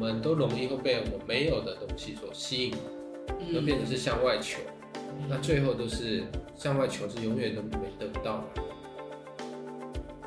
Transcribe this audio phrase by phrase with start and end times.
[0.00, 2.74] 们都容易会被我们没有的东西所吸引，
[3.52, 4.58] 就变成是向外求。
[5.28, 6.24] 那最后都是
[6.56, 8.62] 向外求，是永远都没得不到的。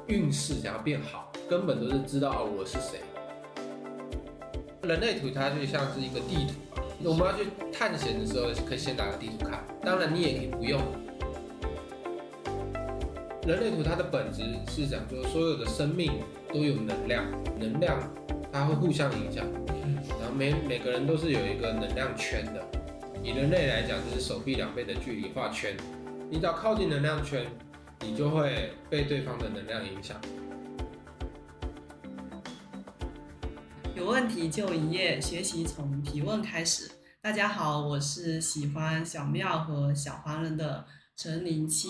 [0.06, 3.00] 运势想要变好，根本都是知道哦我是谁。
[4.84, 9.66] 人类图它就像是一个地图吧，我们要去探险的时候，可以先打个地图看。
[9.82, 10.80] 当然，你也可以不用。
[13.48, 16.22] 人类图它的本质是讲说，所有的生命
[16.54, 17.26] 都有能量，
[17.60, 17.98] 能量
[18.54, 19.44] 它会互相影响，
[20.20, 22.64] 然后每每个人都是有一个能量圈的。
[23.24, 25.76] 以人类来讲，就是手臂两倍的距离画圈，
[26.30, 27.48] 你只要靠近能量圈，
[28.02, 30.22] 你就会被对方的能量影响。
[33.96, 36.92] 有问题就一页，学习从提问开始。
[37.22, 40.86] 大家好，我是喜欢小妙和小黄人的
[41.16, 41.88] 陈林七。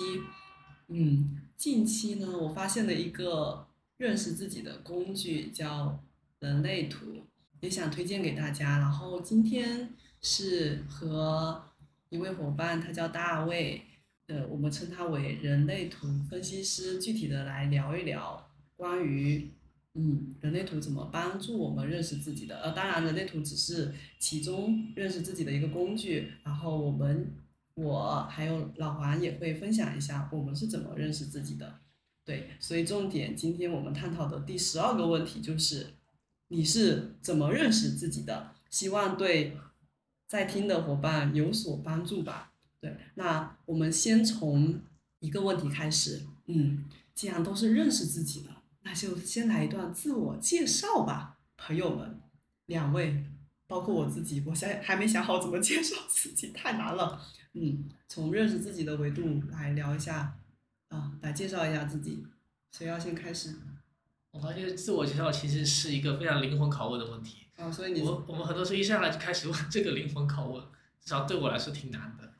[0.87, 6.01] 嗯，近期呢，我发现了一个认识自己的工具，叫
[6.43, 7.23] 人类图，
[7.61, 8.77] 也想推荐给大家。
[8.77, 9.89] 然后今天
[10.21, 11.63] 是和
[12.09, 13.81] 一位伙伴，他叫大卫，
[14.27, 19.49] 呃，我们称他为人类图分析师，具体的来聊一聊关于。
[19.95, 22.59] 嗯，人类图怎么帮助我们认识自己的？
[22.61, 26.31] 呃，当然，人类图只是其中认识自己的一个工具。
[26.43, 27.31] 然后我们，
[27.75, 31.75] 我还有老黄也会分享一下我们是怎么认识自己的。
[32.25, 35.85] 对，所以重点，今天我们探讨的第十二个问题就是
[36.53, 38.51] 你是怎么认识自己的？
[38.69, 39.57] 希望对
[40.27, 42.51] 在听的伙伴有所帮助吧。
[42.79, 44.79] 对，那我们先从
[45.17, 46.21] 一个问题开始。
[46.45, 48.51] 嗯，既然都是认识自己的。
[48.83, 52.19] 那就先来一段自我介绍吧，朋友们，
[52.67, 53.25] 两位，
[53.65, 57.19] 包括我自己，我现还没想好怎么介绍自己，太难了。
[57.53, 60.37] 嗯，从认识自己的维度来聊一下，
[60.89, 62.27] 啊，来介绍一下自己，
[62.71, 63.55] 谁要先开始？
[64.33, 67.45] 我发现自我介绍其实是一个非常灵魂拷问的问题。
[67.55, 70.61] 啊，所以你我我们很多时候一上来就开始问这个灵魂拷问，
[70.99, 72.33] 至少对我来说挺难的。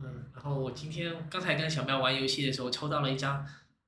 [0.00, 3.44] 嗯，然后我今天刚才跟小喵玩游戏的时候抽到了一张。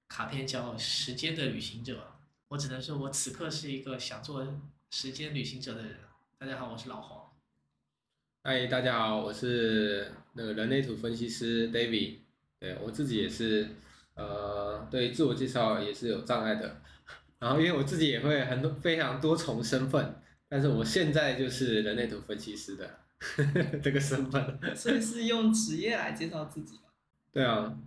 [0.08, 1.94] 卡片叫《时间的旅行者》，
[2.46, 4.46] 我只能说，我此刻是一个想做
[4.88, 5.96] 时间旅行者的人。
[6.38, 7.28] 大家好，我是老黄。
[8.44, 12.18] 嗨，大家好，我是那个人类图分析师 David。
[12.60, 13.68] 对我自己也是，
[14.14, 16.80] 呃，对自我介绍也是有障碍的。
[17.38, 23.00] 然后，因为我自己也会很多非常多重身份，但是我现在就是人类图分析师的
[23.82, 24.58] 这个身份。
[24.74, 26.78] 所以是用职业来介绍自己
[27.32, 27.78] 对啊，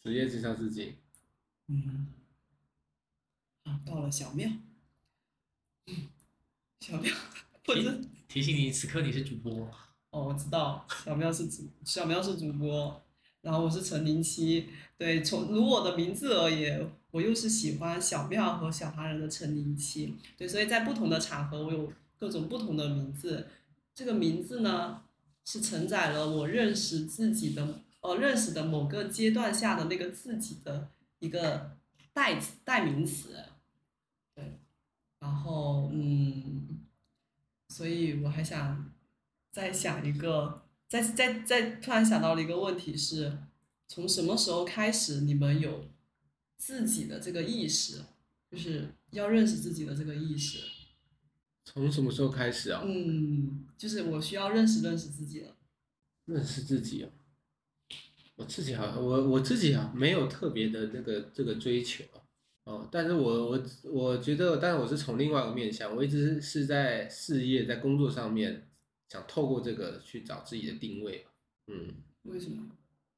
[0.00, 0.98] 职业介绍自己。
[1.66, 2.12] 嗯，
[3.64, 4.48] 啊，到了小庙。
[5.86, 6.08] 嗯，
[6.80, 7.12] 小庙，
[7.66, 9.68] 或者提醒你，此刻你是主播。
[10.10, 13.04] 哦，我知道，小庙是主，小庙是主播。
[13.42, 20.16] 然后我是陈林七，对，从如我的名字而言，我又是喜欢小庙和小黄人的陈林七。
[20.38, 23.48] 对，所以在不同的场合，我有各种不同的名字。
[23.94, 25.02] 这个名字呢，
[25.44, 30.88] 是承载了我认识自己的，呃，认识的某个阶段下的那个自己的。
[31.22, 31.76] 一个
[32.12, 33.44] 代代名词，
[34.34, 34.58] 对，
[35.20, 36.80] 然后嗯，
[37.68, 38.92] 所以我还想
[39.52, 40.61] 再想一个，
[40.92, 43.38] 再再再突然想到了一个问题是，
[43.88, 45.86] 从什么时候开始你们有
[46.58, 48.02] 自己的这个意识，
[48.50, 50.58] 就是要认识自己的这个意识？
[51.64, 52.82] 从什么时候开始啊？
[52.84, 55.56] 嗯，就是我需要认识认识自己了。
[56.26, 57.10] 认识自己啊。
[58.36, 62.04] 我自己好，我我自己啊，没有特别的那个这个追求
[62.64, 68.68] 哦，但是我我我觉得，但是我是从另外一个面向，我一直是在事业在工作上面，
[69.12, 71.26] 想透过这个去找自己的定位，
[71.66, 72.66] 嗯，为什么？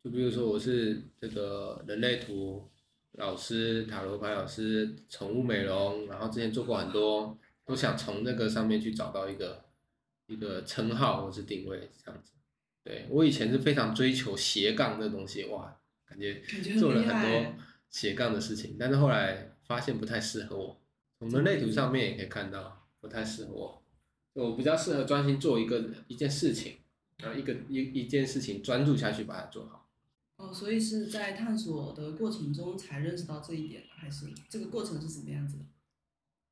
[0.03, 2.69] 就比如说我是这个人类图
[3.13, 9.67] 老师、塔罗牌老师、宠物美容，然后之前做过很多，都想从那个上面去找到一个
[10.27, 12.33] 一个称号或是定位这样子。
[12.83, 16.43] 对我以前是非常追求斜杠这东西，哇，感觉
[16.77, 17.55] 做了很多
[17.89, 20.83] 斜杠的事情，但是后来发现不太适合我。
[21.21, 23.84] 从人类图上面也可以看到，不太适合我。
[24.35, 26.75] 我比较适合专心做一个一件事情，
[27.19, 29.89] 然后一个一一件事情专注下去把它做好。
[30.37, 35.65] 哦，所以是在探索的过程中才认识到这一点，还是这个过程是什么样子的？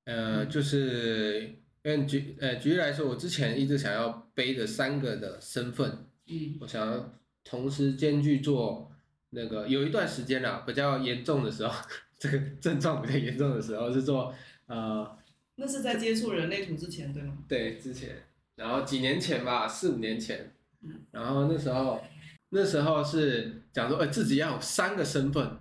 [0.05, 6.07] 呃，就是嗯举呃举例来说，我之前一直想要背着三个的身份。
[6.27, 7.13] 嗯，我想要
[7.43, 8.93] 同时兼具做
[9.31, 11.75] 那个，有一段时间啦，比较严重的时候，
[12.17, 14.33] 这个症状比较严重的时候是做
[14.67, 15.19] 呃，
[15.65, 17.39] 那是在接触人类图之前对吗？
[17.47, 18.17] 对，之前，
[18.57, 22.03] 然后几年前吧，四五年前，嗯，然后那时候
[22.49, 25.59] 那时候是讲说，呃，自己要有三个身份，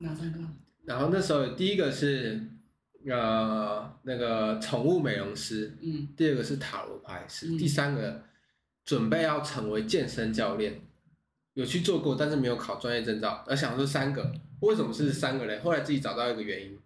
[0.00, 0.38] 哪三个？
[0.84, 2.38] 然后那时候第一个是
[3.06, 8.22] 呃那个宠物美容师，嗯第二个是塔罗牌师，嗯第三个
[8.84, 10.78] 准备要成为健身教练，
[11.54, 13.42] 有去做过，但是没有考专业证照。
[13.46, 14.30] 而想说三个，
[14.60, 15.58] 为什么是三个嘞？
[15.60, 16.78] 后来自己找到一个原因，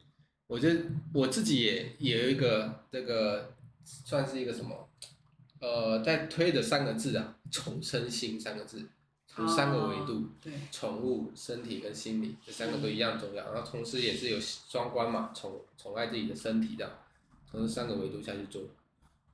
[0.52, 0.82] 我觉得
[1.14, 4.87] 我自己也也有一个这个算是一个什么，
[5.60, 8.87] 呃，在推的三个字啊，重生心三个字，
[9.26, 10.12] 从三个维度。
[10.12, 16.98] 哦对，宠物、身体跟心理这三个都一样重要，然后同时也是有双关嘛，宠宠爱自己的身体的，
[17.50, 18.62] 从这三个维度下去做。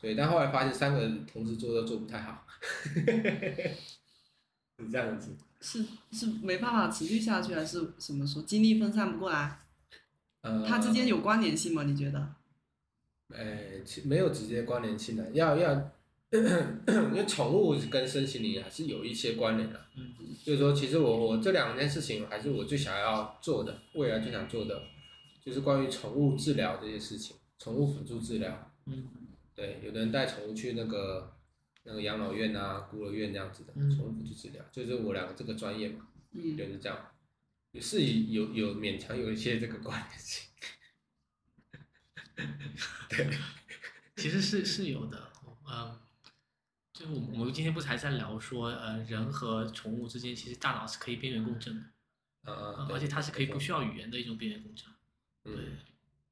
[0.00, 2.46] 对，但后来发现三个同时做都做不太好，
[2.94, 5.36] 是这样子。
[5.60, 9.58] 是是没办法持续下去，还是什么说精力分散不过来？
[10.42, 11.82] 呃，它之间有关联性吗？
[11.82, 12.34] 你觉得？
[13.28, 15.72] 呃，其没有直接关联性的，要要，
[16.30, 19.80] 因为宠物跟身心灵还是有一些关联的。
[19.96, 20.14] 嗯
[20.44, 24.80] 就是说，其实我我这两件事情还是我最想要做的，未来最想做的，
[25.44, 28.72] 就是关于宠物治疗这些事情，宠物辅助治疗。
[28.86, 29.08] 嗯
[29.54, 31.34] 对，有的人带宠物去那个
[31.82, 37.17] 那个养老院啊、孤儿院这样子的嗯宠物辅助治疗，就是我两个这个专业嘛，嗯就是这样，也
[37.74, 40.48] 是有有勉强有一些这个关系，
[43.08, 43.28] 对。
[44.16, 45.30] 其实是是有的，
[45.64, 45.96] 嗯，
[46.92, 51.72] 就我们我们今天不是还在聊说，呃，人和宠物之间其实大脑是可以边缘共振
[52.42, 54.86] 的，啊呃而且它是可以不需要语言的一种边缘共振。
[55.44, 55.78] 对嗯，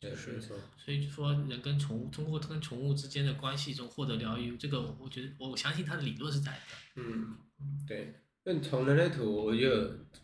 [0.01, 6.61] 对，就是没错，所以就说人跟宠物通过跟宠物之间的关系中获得疗愈，这个我我觉得我相信它的理论是在的。
[6.97, 7.39] 嗯，
[7.87, 8.21] 对。
[8.47, 9.69] 那从人类图，我就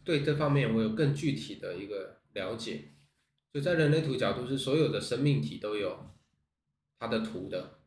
[0.04, 2.84] 对这方面我有更具体的一个了解。
[3.52, 6.06] 就在人类图角度，是所有的生命体都有
[7.00, 7.80] 它的图的，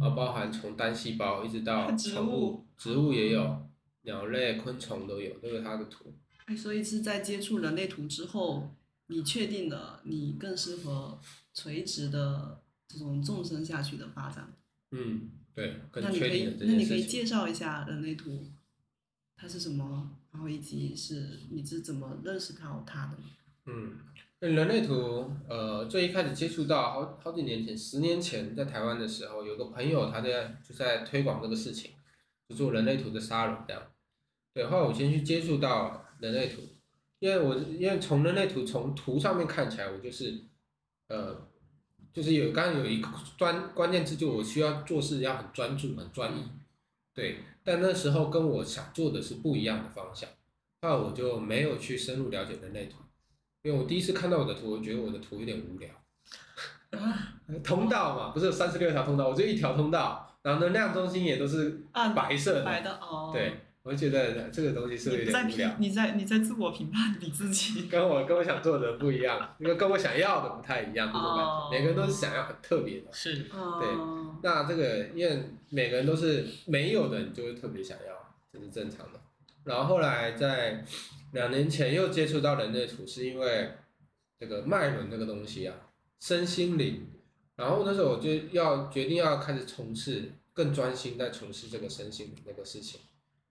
[0.00, 3.68] 啊，包含从单细胞一直到植宠物物，植物也有，
[4.02, 6.14] 鸟类、昆虫都有，都有它的图。
[6.46, 8.74] 哎，所以是在接触人类图之后，
[9.08, 11.20] 你确定了你更适合
[11.52, 14.50] 垂直的这种纵深下去的发展。
[14.92, 17.04] 嗯，对，更那你可以那你可以。
[17.04, 18.50] 介绍一下人类图，
[19.36, 23.18] 它是什么，然后以及是你是怎么认识到它的？
[23.66, 23.98] 嗯，
[24.40, 31.92] 人类图，呃，最一开始接触到好好几年前，十年前在台湾的时候，有个朋友他在就在推广这个事情，
[32.48, 33.82] 就做人类图的沙龙这样。
[34.52, 36.60] 对，后来我先去接触到人类图，
[37.18, 40.44] 因为我因为从人类图从图上面看起来，我就是，
[41.08, 41.48] 呃，
[42.12, 46.44] 就是有刚有一个专关键字，就我需要做事要很专注、很专一，
[47.14, 50.28] 对，但那时候跟我想做的是不一样的方向，
[50.82, 52.98] 后来我就没有去深入了解人类图。
[53.62, 55.88] 因为我第一次看到我的图，我觉得我的图有点无聊。
[57.64, 63.30] 通道嘛，不是有三十六条通道，我就一条通道，然后能量中心也都是啊白色的，白的哦。
[63.32, 67.82] 对，我就觉得这个东西是不是有点无聊，你在你在自我评判你自己。
[67.92, 73.12] 跟我跟我想做的不一样，因为跟我想要的不太一样，这种感哦觉，每个人都是想要很特别的。
[73.12, 73.88] 是，对。
[74.42, 79.20] 那这个因为每个人都是没有的，你就会特别想要，这是正常的。
[79.64, 80.82] 然后后来在
[81.32, 83.70] 两年前又接触到人类图，是因为
[84.40, 85.76] 这个脉轮这个东西啊，
[86.20, 87.06] 身心灵。
[87.56, 92.98] 然后那时候我就要决定要开始从事更专心在从事这个身心灵这个事情，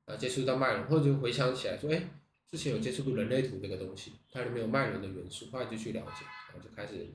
[0.05, 2.09] 啊，接触到脉轮，或者就回想起来说，哎，
[2.49, 7.07] 之前有接触过人类图这个东西，它里面有脉轮的元素，后来就去了解，然后就开始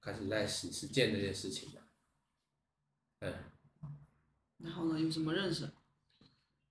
[0.00, 1.80] 开始在实实践这件事情嘛。
[3.20, 3.32] 嗯，
[4.58, 5.64] 然后呢，有什么认识？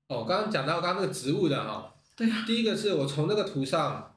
[0.07, 2.43] 哦，刚刚讲到刚刚那个植物的哈、对啊。
[2.45, 4.15] 第一个是我从那个图上，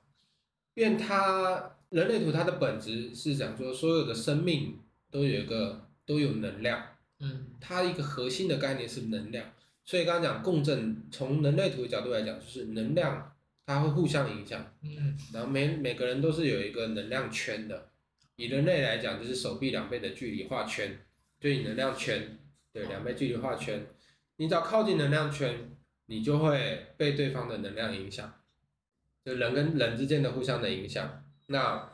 [0.74, 4.78] 因为它人类图它的本质是讲说所有的生命
[5.10, 6.88] 都有一个都有能量，
[7.20, 9.50] 嗯它一个核心的概念是能量，
[9.88, 15.16] 所以刚刚讲共振，从人类图的角度来讲，就是能量它会互相影响，嗯。
[15.32, 17.88] 然后每每个人都是有一个能量圈的，
[18.36, 20.98] 以人类来讲就是手臂两倍的距离画圈，
[21.40, 22.38] 就你能量圈，
[22.70, 23.86] 对，两倍距离画圈，
[24.36, 25.70] 你只要靠近能量圈，
[26.04, 28.30] 你就会被对方的能量影响，
[29.24, 31.24] 就人跟人之间的互相的影响。
[31.46, 31.88] 那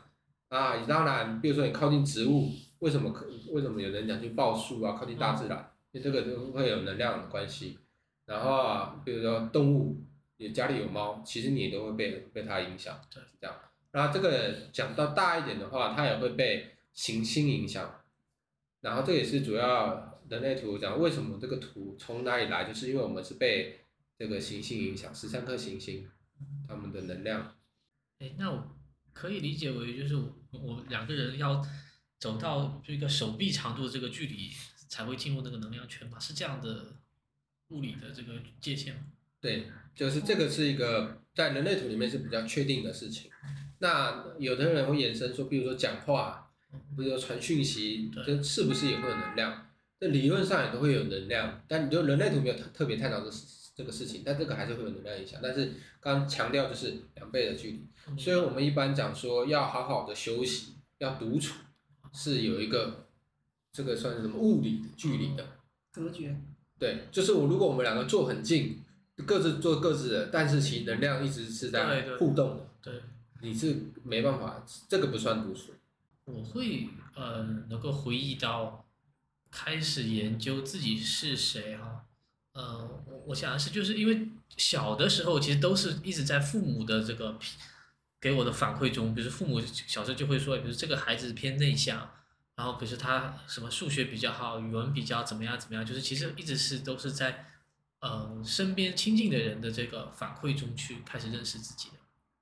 [0.48, 7.78] 啊，当然，比如说你靠近植物，为什么可为什么有人讲去报树啊，靠近大自然，因为这个都会有能量的关系。
[8.26, 10.04] 然后啊，比如说动物，
[10.38, 13.56] 你家里有猫，其实你都会被被它影响，对，这样。
[13.90, 18.00] 然后这个讲到大一点的话，它也会被行星影响。
[18.80, 23.80] 然后这也是主要人类图讲为什么这个图从哪里来，就是因为我们是被
[24.18, 26.08] 这个行星影响，十三颗行星，
[26.68, 27.54] 它们的能量。
[28.18, 28.76] 哎，那我
[29.12, 31.64] 可以理解为就是我我两个人要
[32.18, 34.50] 走到这个手臂长度的这个距离，
[34.88, 36.18] 才会进入那个能量圈吧？
[36.18, 36.96] 是这样的
[37.68, 39.00] 物理的这个界限吗？
[39.40, 43.30] 对，就是这个是一个在人类图里面是比较确定的事情。
[43.78, 46.50] 那有的人会衍生说，比如说讲话，
[46.96, 49.66] 比如说传讯息，对这是不是也会有能量？
[50.00, 55.40] 这理论上也都会有能量，但你就人类图没有特特别探讨这事这个事情，但这个还是会有能量影响。
[55.42, 61.54] 但是刚刚强调就是两倍的距离，嗯所以我们一般讲说要好好的休息，要独处，
[62.12, 63.08] 是有一个
[63.72, 65.46] 这个算是什么物理的距离的。
[65.92, 66.36] 隔绝。
[66.84, 68.78] 对，就是我如果我们两个坐很近，
[69.24, 73.00] 各自做各自的，但是其能量一直是在互动的，对，
[73.40, 75.72] 你是没办法，这个不算读书。
[76.26, 78.84] 我会呃能够回忆到
[79.50, 82.04] 开始研究自己是谁哈，
[82.52, 87.38] 呃，我我想的是就是因为小的时候其实都是一直在父母的这个
[88.20, 92.10] 给我的反馈中，比如父母小时候就会说，比如这个孩子偏内向，
[92.56, 97.46] 然后可是他什么数学比较好，语文比较怎么样怎么样，就是其实一直是都是在
[98.00, 101.94] 呃身边亲近的人的这个反馈中去开始认识自己的，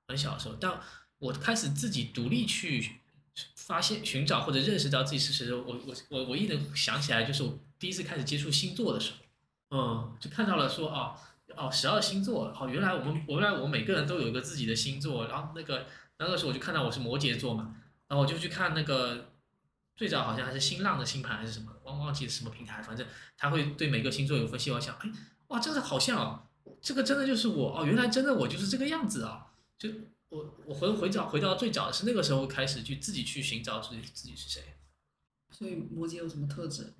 [0.07, 0.79] 很小的时候，但
[1.17, 2.99] 我开始自己独立去
[3.55, 9.13] 发现、寻找或者认识到自己是谁的时候，我我我唯一能想起来就是我第一次开始接触星座的时
[9.69, 11.15] 候，嗯，就看到了说哦
[11.55, 15.87] 哦十二星座，哦原来我们原来我们每个人都有一个自己的星座，然后那个
[16.19, 17.73] 那个时候我就看到我是摩羯座嘛，
[18.07, 19.32] 然后我就去看那个
[19.95, 23.07] 最早好像还是新浪的星盘还是什么，忘忘记什么平台，反正
[23.37, 25.09] 他会对每个星座有分析，我想哎
[25.47, 26.47] 哇真的好像哦，
[26.81, 29.89] 这个真的就是我哦，原来真的我就是这个样子啊，就。
[30.33, 34.63] 我我回回找回到最早的是那个时候开始去自己去寻找自己自己是谁。
[35.51, 36.91] 所以摩羯有什么特质？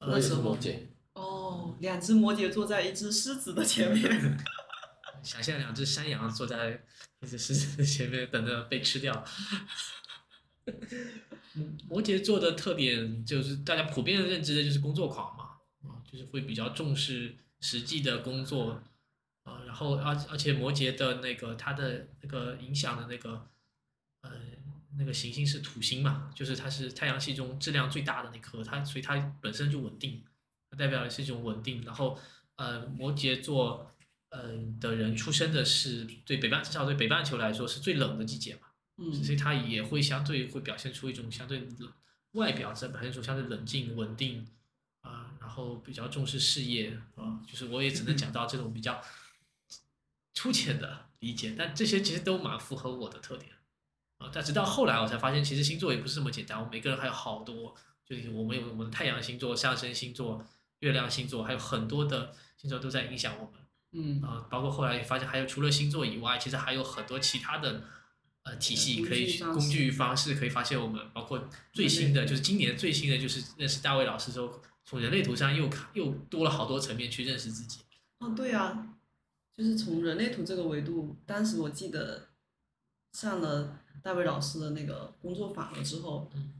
[0.00, 0.80] 摩羯，
[1.12, 4.36] 哦，两只摩羯坐在一只狮子的前面。
[5.22, 6.82] 想象两只山羊坐在
[7.20, 9.24] 一只狮子的前面等着被吃掉。
[11.88, 15.44] 摩羯座的特点就是大家普遍的认知的就是工作狂嘛，
[15.88, 18.82] 啊，就是会比较重视实际的工作，
[19.44, 23.48] 啊，然后而而且摩羯的那个它的那个影响的那个，
[24.22, 24.30] 呃，
[24.98, 30.24] 那个行星是土星嘛，就是它是太阳系中质量最大的那颗，它所以它本身就稳定，
[30.70, 31.82] 它代表的是一种稳定。
[31.84, 32.18] 然后，
[32.56, 33.94] 呃，摩羯座，
[34.30, 38.63] 呃的人出生的是对北半至少对北半球来说是最冷的季节嘛。
[38.96, 41.92] 嗯所以他也会相对会表现出一种相对冷
[42.32, 44.46] 外表在表现出相对冷静稳定
[45.02, 49.02] 啊、然后比较重视事业啊、就是我也只能讲到这种比较
[50.32, 53.52] 粗浅的理解，但这些其实都蛮符合我的特点
[54.18, 54.30] 啊。
[54.32, 57.74] 但直到后来我才发现，其实星座也不是这么简单，我们每个人还有好多，
[58.04, 60.44] 就是我们有我们的太阳星座、上升星座、
[60.78, 63.60] 月亮星座，还有很多的星座都在影响我们。
[63.92, 67.84] 嗯啊，包括后来也发现，还有除了星座以外，其实还有很多其他的
[68.44, 77.80] 呃体系可以具工具方式可以发现我们，包括最新的就是今年最新的就是认识大卫老师之后，从人类图上又看又多了好多层面去认识自己。
[78.20, 78.96] 哦，对啊，
[79.54, 82.28] 就是从人类图这个维度，当时我记得
[83.12, 86.52] 上了大卫老师的那个工作坊了之后，嗯。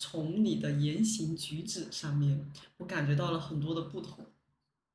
[0.00, 4.24] 从你的言行举止上面，我感觉到了很多的不同，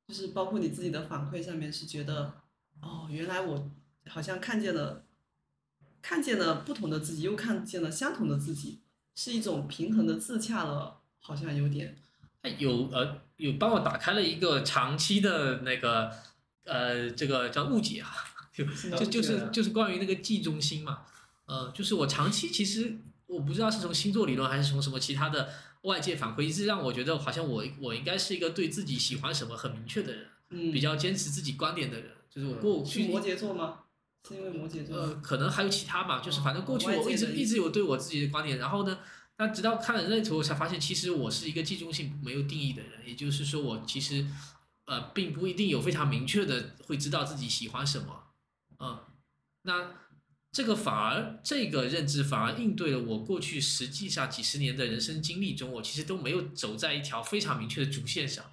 [0.08, 2.40] 就是包括你自己的反馈上面是觉得，
[2.80, 3.70] 哦，原来我
[4.06, 5.03] 好像看见了，
[6.04, 8.80] 看见了不同的自己，又看见了相同的自己，
[9.14, 11.96] 是一种平衡的自洽了，好像有点，
[12.42, 16.10] 他有呃有帮我打开了一个长期的那个
[16.64, 18.12] 呃这个叫误解啊，
[18.52, 18.66] 就
[18.98, 21.04] 就就是就是关于那个记中心嘛，
[21.46, 25.48] 呃，就是我长期其实我不知道是从星座理论还是从什么其他的
[25.84, 33.78] 外界反馈，一直让我觉得好像我我应该是一个对自己喜欢什么很明确的人，嗯，比较坚持自己观点的人，就是我嗯过去是摩羯座吗？
[34.26, 34.96] 是因为摩羯座？
[34.96, 38.98] 呃，可能还有其他吧，就是反正过去外我一直一直有对我自己的观点，然后呢，
[39.36, 44.26] 那直到看了人类图，我才发现其实我是一个集中性没有定义的人，也就是说我其实
[44.86, 48.24] 呃并不一定有非常明确的会知道自己喜欢什么，
[48.78, 48.98] 嗯，
[49.62, 49.90] 那
[50.52, 58.44] 这个反而这个认知反而应对了我过去实际上几十年的人生经历中，我其实都没有走在一条非常明确的主线上，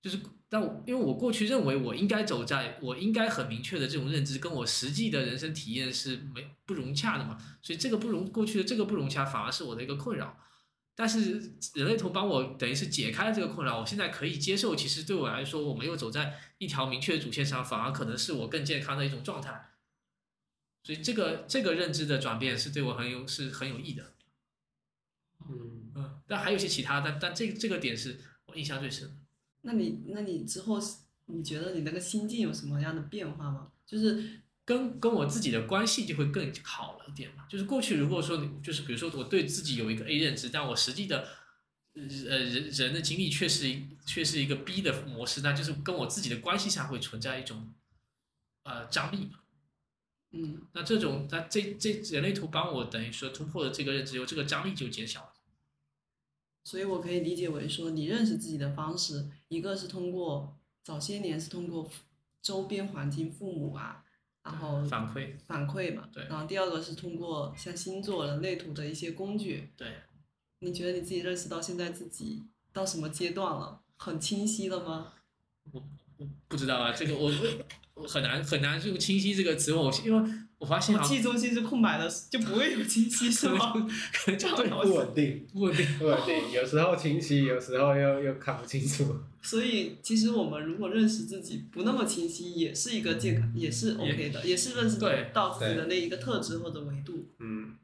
[0.00, 10.38] 就是但我因为我过去认为我应该走在我应该很明确的这种认知，跟我实际的人生体验是没不融洽的嘛，所以这个不融过去的这个不融洽反而是我的一个困扰。
[10.94, 19.70] 但是人类图帮我等于是解开了这个困扰，我现在可以接受，其实对我来说我没有走在一条明确的主线上，反而可能是我更健康的一种状态。
[20.82, 24.14] 所以这个这个认知的转变是对我很有是很有益的。
[25.48, 29.14] 嗯，嗯，但还有一些其他，但但这这个点是我印象最深的。
[29.68, 30.80] 那你那你之后
[31.26, 33.70] 你觉得你那个心境有什么样的变化吗？
[33.84, 37.44] 就是跟跟我自己的关系就会更好了一点嘛。
[37.50, 41.28] 就是过去如果说你就是比如说我对自己有一个 A 认知，但我实际的
[41.94, 47.74] 呃人人的经历却是一却是一个 B 的模式，那就是跟我自己的关系上会存在一种
[48.62, 49.40] 呃张力嘛。
[50.30, 55.27] 嗯那这种，那这这人类图帮我等于说突破了这个认知，有这个张力就减小了。
[56.68, 61.88] 所以我可以理解为说，你认识自己的方式，一个是通过早些年是通过
[62.42, 64.04] 周边环境、父母啊，
[64.42, 69.70] 然后反馈，反馈嘛，对然后第二个是通过像星座、人类图的一些工具。
[69.78, 69.94] 对，
[70.58, 73.80] 你觉得你自己认识到现在自己到什么阶段了？
[73.96, 75.14] 很清晰了吗？
[75.72, 75.82] 我
[76.18, 77.30] 我不知道啊，这个我
[78.06, 83.72] 很难很难用清晰这个词，我因为我发现记忆中心是空白的，就不会有清晰， 是吗？
[84.12, 85.98] 可能就对不稳定，不稳定。
[85.98, 89.16] 不稳定，有时候清晰，有时候又又看不清楚。
[89.40, 94.98] 所以，其实我们如果认识自己不那么清晰，也是一个健康，也是 OK 的，也是认识
[95.32, 97.28] 到自己的那一个特质或者维度。
[97.38, 97.74] 嗯，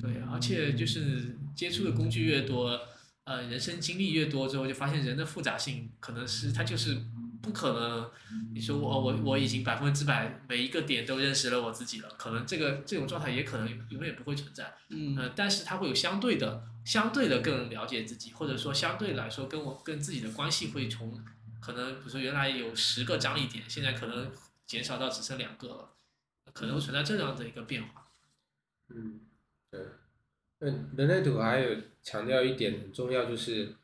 [0.00, 2.80] 对，而且就是接触的工具越多，
[3.24, 6.96] 呃，人生经历越多之后，就发现人的复杂性可能是它就是
[7.44, 8.10] 不可能。
[8.52, 14.74] 你说我我我已经百分之百每一个点都认识了我自己了，可能这个这种状态也可能永远不会存在。
[14.88, 21.22] 嗯呃，但是它会有相对的相对的更了解自己，或者说相对来说跟我跟自己的关系会从
[21.60, 24.32] 可能比如说原来有十个张力点，现在可能
[24.66, 25.90] 减少到只剩两个了，
[26.52, 28.08] 可能会存在这样的一个变化。
[28.88, 29.20] 嗯，
[29.70, 29.80] 对。
[30.60, 33.74] 嗯人类图还有强调一点很重要，就是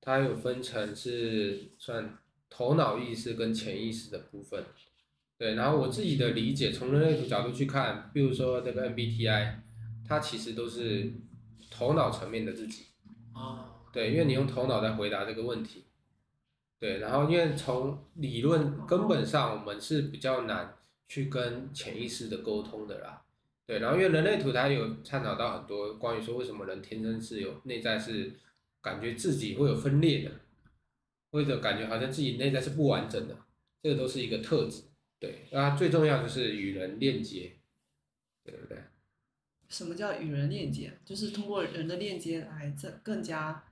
[0.00, 2.18] 它有分成是算
[2.56, 4.64] 头脑意识跟潜意识的部分。
[5.36, 9.56] 对，然后我自己的理解，从人类图角度去看，比如说这个 MBTI，
[10.08, 11.12] 它其实都是
[11.70, 12.84] 头脑层面的自己。
[13.34, 13.58] 哦，
[13.92, 15.84] 对，因为你用头脑在回答这个问题。
[16.78, 20.74] 对，然后因为从理论根本上，我们是比较难
[21.08, 23.22] 去跟潜意识的沟通的啦。
[23.66, 28.32] 对，然后因为人类图它有探讨到很多关于说为什么人天生是有内在是
[28.80, 30.30] 感觉自己会有分裂的，
[31.36, 33.36] 或者感觉好像自己内在是不完整的，
[33.82, 34.84] 这个都是一个特质。
[35.18, 37.52] 对，那最重要就是与人链接，
[38.42, 38.78] 对不对？
[39.68, 40.98] 什么叫与人链接？
[41.04, 43.64] 就是通过人的链接来这更加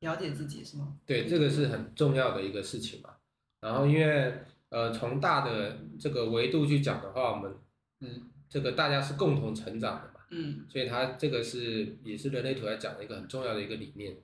[0.00, 0.98] 了解自己，是吗？
[1.06, 3.16] 对，这个是很重要的一个事情嘛。
[3.62, 4.34] 然后因为
[4.68, 7.56] 呃，从大的这个维度去讲的话，我们
[8.00, 14.14] 嗯，这个大家是共同成长的嘛，嗯所以它这个是也是人类图来讲的一个很重要的一个理念。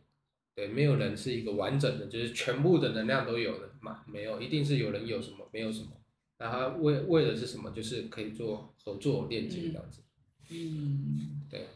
[0.54, 5.90] 对，没有人是一个完整的，就是全部的能量都有的嘛，没有，一定是有人有什么，没有什么。
[6.38, 7.70] 然后为为的是什么？
[7.70, 10.02] 就是可以做合作链接这样子。
[10.50, 11.68] 嗯，对，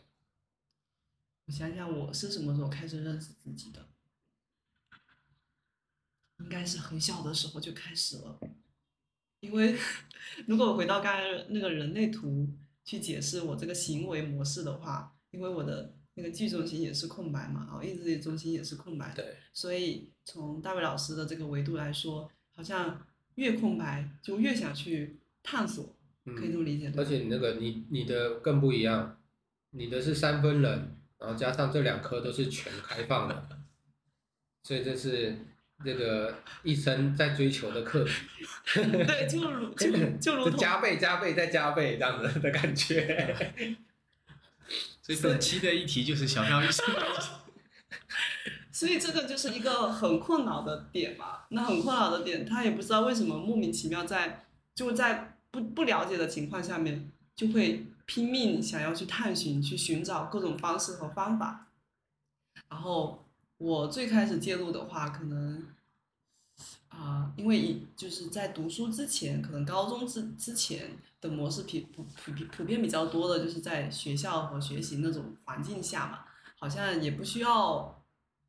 [1.47, 3.89] 我想想，我是什么时候开始认识自己的？
[6.41, 8.39] 应该是很小的时候就开始了，
[9.41, 9.77] 因为
[10.47, 12.49] 如果回到刚才那个人类图
[12.85, 26.93] 去解释我这个行为模式的话，因为我的那个剧中心也是空白嘛，然后意志力中心也是空白，对，所以从大卫老师的这个维度来说，好像越空白就越想去探索，可以嗯，这么理解？
[26.97, 29.21] 而且你那个你你的更不一样，
[29.71, 33.49] 你的是三分人，然后加上这两颗都是全开放的，
[34.65, 35.39] 所以这是
[35.85, 38.13] 这个一生在追求的课题，
[38.75, 43.77] 对，就如就就如 加倍加倍再加倍这样子的感觉。
[45.09, 46.85] 所以本期的议题就是小妙医生。
[48.71, 51.39] 所以这个就是一个很困扰的点嘛。
[51.49, 54.45] 那很困扰的点，他也不知道为什么莫名其妙在
[54.75, 61.69] 就在不不了解的情况下面，就会拼命想要去探寻、去寻找各种方式和方法。
[62.69, 65.67] 然后我最开始介入的话，可能
[66.89, 70.91] 啊、因为一就是在读书之前，可能高中之之前
[71.21, 76.25] 的模式普普普普普遍比较多的，就是在学校和学习那种环境下嘛，
[76.59, 78.03] 好像也不需要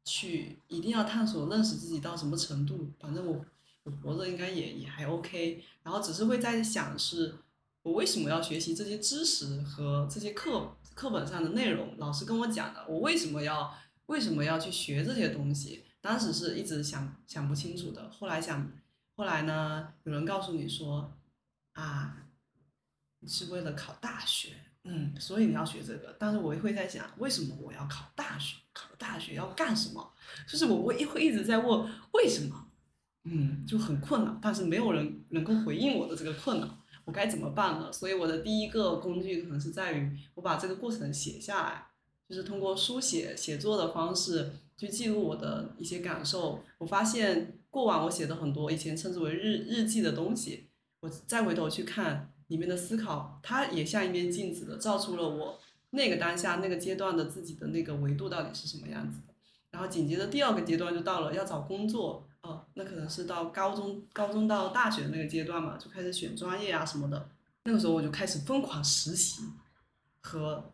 [0.03, 3.45] 去一定要探索认识自己到什么程度，反正我
[3.83, 7.35] 我活着应该也也还 OK，然后只是会在想是
[7.83, 13.71] 我为什么要学习这些知识和这些课课本上的内容，老师跟我讲的，我为什么要
[14.07, 15.85] 为什么要去学这些东西？
[16.01, 18.71] 当时是一直想想不清楚的，后来想，
[19.15, 21.13] 后来呢，有人告诉你说，
[21.73, 22.25] 啊，
[23.27, 26.15] 是为了考大学，嗯，所以你要学这个。
[26.17, 28.55] 但是我会在想，为什么我要考大学？
[28.71, 30.13] 考大学要干什么？
[30.47, 32.67] 就是我会会一直在问为什么，
[33.25, 37.91] 嗯，就很困扰，但是没有人能够回应我的这个困扰，我该怎么办呢？
[37.91, 41.87] 所以我的第一个工具可能是在于我把这个过程写下来，
[42.29, 46.63] 就是通过书写写作的方式去记录我的一些感受。
[46.77, 50.69] 我发现过往我写的很多以前称之为日日记的东西，
[51.01, 59.33] 我再回头去看里面的思考，它也像一面镜子的照出了我那个当下那个阶段的自己的那个维度到底是什么样子的。
[59.71, 67.29] 然后紧接着第二个阶段就到了要找工作，哦，那可能是到高中高中到大学那个阶段嘛，就开始选专业啊什么的。
[67.65, 69.43] 那个时候我就开始疯狂实习
[70.21, 70.71] 和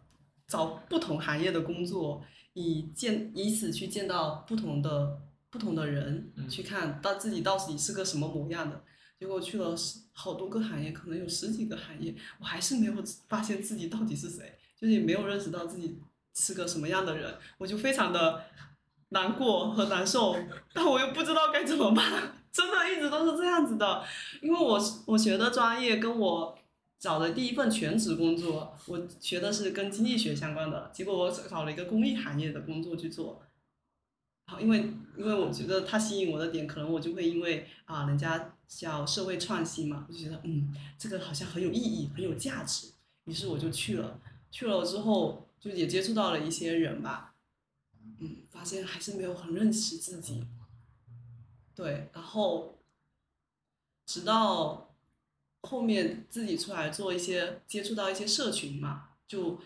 [0.47, 2.23] 找不同行业的工作，
[2.55, 8.81] 以见以此去见到不同的不同的人，嗯去看到自己到底是个什么模样的。
[9.19, 12.93] 结果去了十好多个行业，可能有十几个行业，我还是没有
[13.27, 15.97] 发现自己到底是谁，就是也没有认识到自己
[16.33, 18.43] 是个什么样的人，我就非常的
[19.09, 20.35] 难过和难受，
[20.73, 24.03] 但我又不知道该怎么办，真的一直都是这样子的，
[24.41, 26.57] 因为我我学的专业跟我
[27.05, 33.43] 找的第一份全职工作，我学的是跟经济学相关的，结果我找了一个公益行业的工作去做。
[34.47, 42.87] 好，因为因为我觉得它吸引我的点，可能我就会因为啊，人家叫社会创新嘛，我就觉得嗯，这个好像很有意义，很有价值，
[43.25, 44.19] 于是我就去了。
[44.49, 47.35] 去了之后，就也接触到了一些人吧，
[48.19, 50.47] 嗯，发现还是没有很认识自己。
[51.75, 52.79] 对，然后
[54.07, 54.94] 直到
[55.65, 59.60] 后面自己出来做一些接触到一些社群嘛，就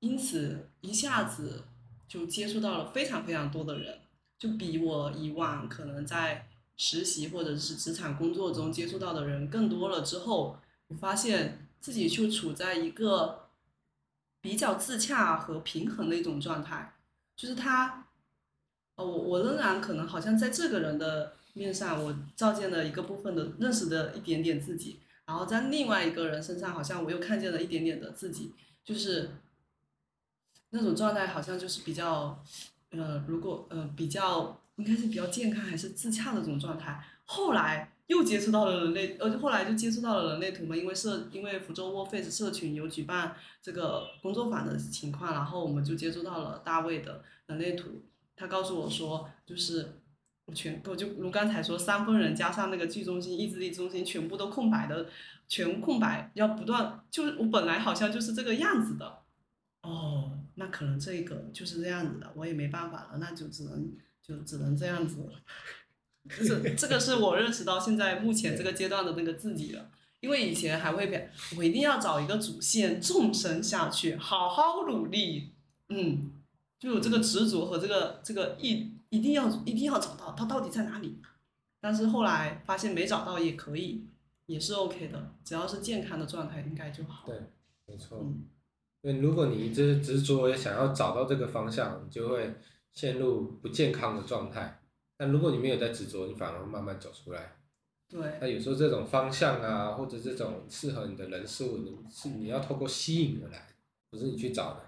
[0.00, 1.64] 因此一下子
[2.08, 4.00] 就接触到了非常非常多的人，
[4.38, 13.50] 就比我以往可能在实习或者是职场工作中接触到的人更多了之后，我发现自己就处在一个
[14.40, 16.94] 比较自洽和平衡的一种状态，
[17.36, 18.06] 就是他，
[18.96, 28.52] 呃，我我仍然可能好像在这个人的面上，我照见了一个部分的认识的一点点自己，然后在另外一个人身上，好像我又看见了一点点的自己，
[28.84, 29.30] 就是
[30.70, 32.42] 那种状态，好像就是比较，
[32.90, 37.00] 呃，如果呃比较应该是比较健康还是自洽的这种状态。
[37.26, 48.02] 后来又接触到了人类，呃，后来就接触到了人类图嘛，因为社因为福州 Warface 社群有举办这个工作坊的情况，然后我们就接触到了大卫的人类图，
[48.34, 49.99] 他告诉我说，就是
[50.52, 55.06] 全我就如刚才说三分人加上那个剧中心、意志力中心全部都空白的，
[55.48, 59.18] 全空白，要不断，就是我本来好像就是这个样子的，
[59.82, 65.32] 哦，那可能这个就是这样子的，我也没办法了，那就只能就只能这样子了。
[66.28, 75.52] 这这个是我认识到现在目前这个阶段的那个自己了，因为以前还会变，我一定要找一个主线，纵深下去，好好努力，
[75.88, 76.30] 嗯，
[76.78, 81.20] 就有这个执着和这个这个意一定要一定要找到它到底在哪里。
[81.78, 84.08] 但是后来发现没找到也可以，
[84.46, 87.26] 也是 OK 的，只要是健康的状态应该就好。
[87.26, 87.38] 对，
[87.86, 88.18] 没错。
[88.22, 88.44] 嗯
[89.02, 92.54] 因为如果你一直执着想要找到这个方向，你就会
[92.92, 94.82] 陷入不健康的状态。
[95.16, 97.56] 但如果你没有在执着，你反而会慢慢走出来。
[98.06, 103.68] 对，那有时候这种方向啊，或者这种适合你的人事物，你是你要透过吸引而来，
[104.10, 104.82] 不是你去找的。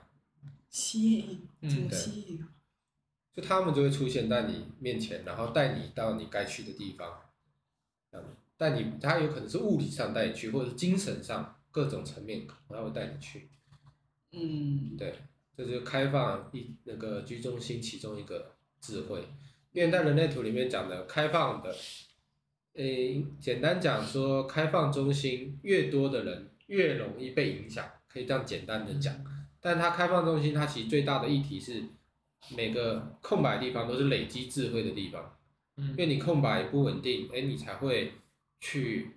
[0.68, 2.48] 吸引，嗯怎么吸引啊？
[3.34, 7.20] 就他们就会出现在你面前，然后带你到你该去的地方。
[8.10, 13.48] 这样带你，他有可能是物理上带你去，或者是精神上各种层面，他会带你去。
[14.32, 15.14] 嗯，对，
[15.56, 19.24] 这就是开放一那个居中心其中一个智慧。
[19.72, 21.74] 因为在人类图里面讲的开放的，
[22.74, 29.14] 诶，简单讲说，开放中心越多的人越容易被影响，可以这样简单的讲。
[29.60, 31.82] 但它开放中心，它其实最大的议题是
[32.50, 35.38] 每个空白的地方都是累积智慧的地方，
[35.76, 38.14] 嗯因为你空白不稳定，哎，你才会
[38.60, 39.16] 去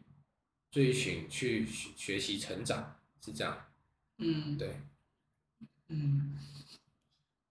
[0.72, 3.66] 追寻、去学学习、成长，是这样。
[4.18, 4.80] 嗯，对，
[5.90, 6.38] 嗯，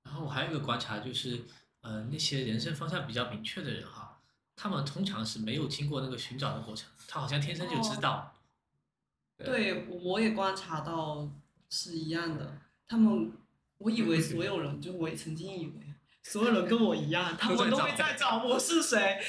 [0.05, 1.43] 然后我还有一个观察就是，
[1.83, 4.23] 呃，那些人生方向比较明确的人哈，
[4.57, 8.33] 他们通常是没有经过那个寻找的过程，他好像天生就知道。
[9.37, 11.29] 对，我也观察到
[11.69, 12.57] 是一样的。
[12.87, 13.33] 他们，
[13.79, 15.73] 我以为所有人，就我也曾经以为
[16.23, 19.21] 所有人跟我一样，他们都会在找我是谁，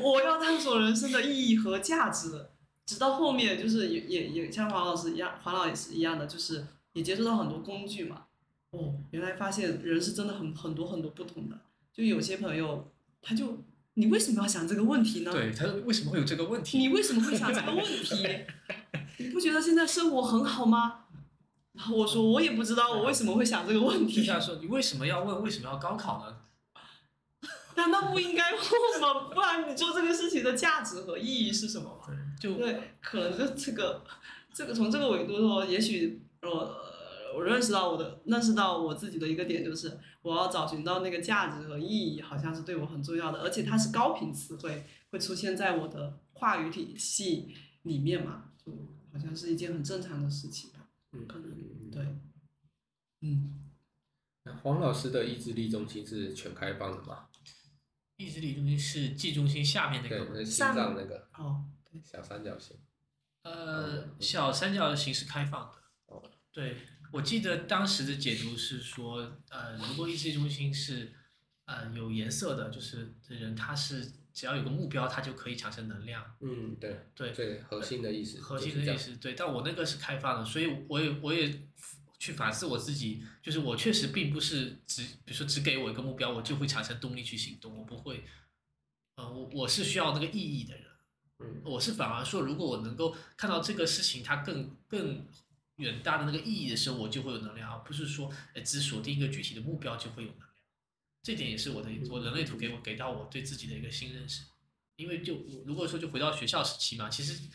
[0.00, 2.46] 我要探索人生的意义和价值。
[2.86, 8.24] 直到后面，就是也也也像黄老师一样，黄老师一样的，就是也接触到很多工具嘛。
[8.70, 11.58] 哦，原来发现人是真的很很多很多不同的。
[11.92, 15.30] 就有些朋友，他就你为什么要想这个问题呢？
[15.30, 16.78] 对，他为什么会有这个问题？
[16.78, 18.26] 你为什么会想这个问题？
[19.20, 21.07] 你不觉得现在生活很好吗？
[21.72, 26.36] 然 后我说我也不知道我为什么会想这个问题，就像说，你为什么要问为什么要高考呢？
[27.76, 29.28] 难道不应该问吗？
[29.32, 32.14] 不然你做这个事情的价值和意义是什么吗？
[32.40, 34.02] 就对，可能就这个，
[34.52, 36.76] 这个从这个维度说，也许我
[37.36, 48.72] 我认识到我的认识到我自己的一个点就是，我要找寻到那个价值和意义，好像是对我很重要的，而且它是高频词汇，会出现在我的话语体系里面嘛，就
[49.12, 50.77] 好像是一件很正常的事情吧，
[51.12, 52.06] 嗯，可能嗯对，
[53.20, 53.70] 嗯，
[54.44, 57.28] 那黄老师的意志力中心是全开放的吗？
[58.16, 61.64] 意志力中心是记中心下面那对，个那是心脏那个哦，
[62.02, 62.76] 小三角形。
[63.42, 65.78] 呃，小三角形是开放的。
[66.06, 66.76] 哦对，
[67.12, 71.14] 我记得当时的解读是说，呃，如果意志力中心是
[71.66, 76.24] 呃有颜色的，就是的人他是只要有个目标，它就可以产生能量。
[76.38, 81.62] 嗯，对，对，对核心的意思，核心的意思，对，但我那个是开放的，所以我也我也
[82.20, 88.22] 去反思我自己，就是我确实并不是只，比如说只给我一个目标，我就会产生动力去行动，我不会，
[89.16, 90.84] 呃，我我是需要那个意义的人，
[91.40, 95.26] 嗯我是反而说，如果我能够看到这个事情它更更
[95.78, 100.47] 远大的那个意义的时候，我就会有能量，而不是说，哎，只锁定一个具体的目标就会有能量。
[101.22, 104.44] 这点也是我的我人类图给我给到我对自己的一个新认识。
[104.96, 107.48] 因为就如果说就回到学校时期嘛，其实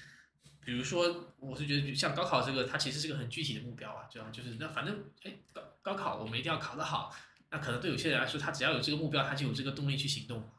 [0.63, 4.29] 比如说我是觉得像高考这个，它其实是个很具体的目标啊，对吧？
[4.31, 7.13] 就是那反正哎高高考我们一定要考得好，
[7.49, 10.49] 那可能对有些人来说，他只要有这个目标，他就有这个动力去行动。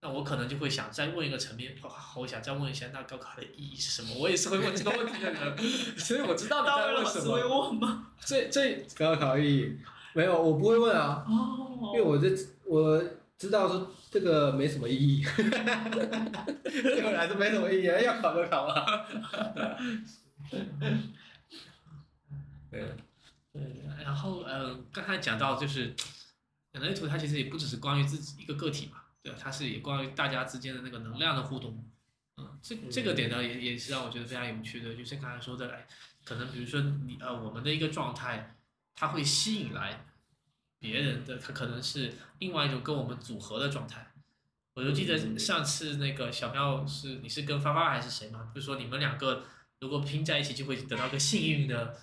[0.00, 4.14] 那我可能就会想再问一个层面，好我想再问一下，那高考的意义是什么？
[4.14, 5.58] 我也是会问这个问题的人，
[5.98, 7.66] 所以我知道你在问什会么。
[7.66, 8.12] 问吗？
[8.24, 9.76] 这这高考意义
[10.18, 12.28] 没有，我不会问啊，哦，因为我这
[12.64, 13.00] 我
[13.36, 15.22] 知道说这个没什么意义，
[16.64, 19.06] 对我来说没什么意义，要考就考嘛。
[22.68, 22.96] 对，
[23.52, 23.62] 对，
[24.02, 25.94] 然后呃，刚才讲到就是
[26.72, 29.38] 人类图，它其实也不只是关于自己一个个体嘛，对吧？
[29.40, 31.80] 它是也关于大家之间的那个能量的互动。
[32.38, 35.86] 嗯，这这个点呢，也也是让我觉得非常有趣的，就是刚才说的，哎，
[36.24, 38.56] 可能比如说你呃，我们的一个状态，
[38.96, 40.04] 它会吸引来
[40.78, 44.12] 别人的，他可能是另外一种跟我们组合的状态。
[44.74, 48.52] 我就记得上次那个小妙是你是跟发发还是谁嘛？
[48.54, 49.42] 就说你们两个
[49.80, 51.98] 如果拼在一起，就会得到个幸运的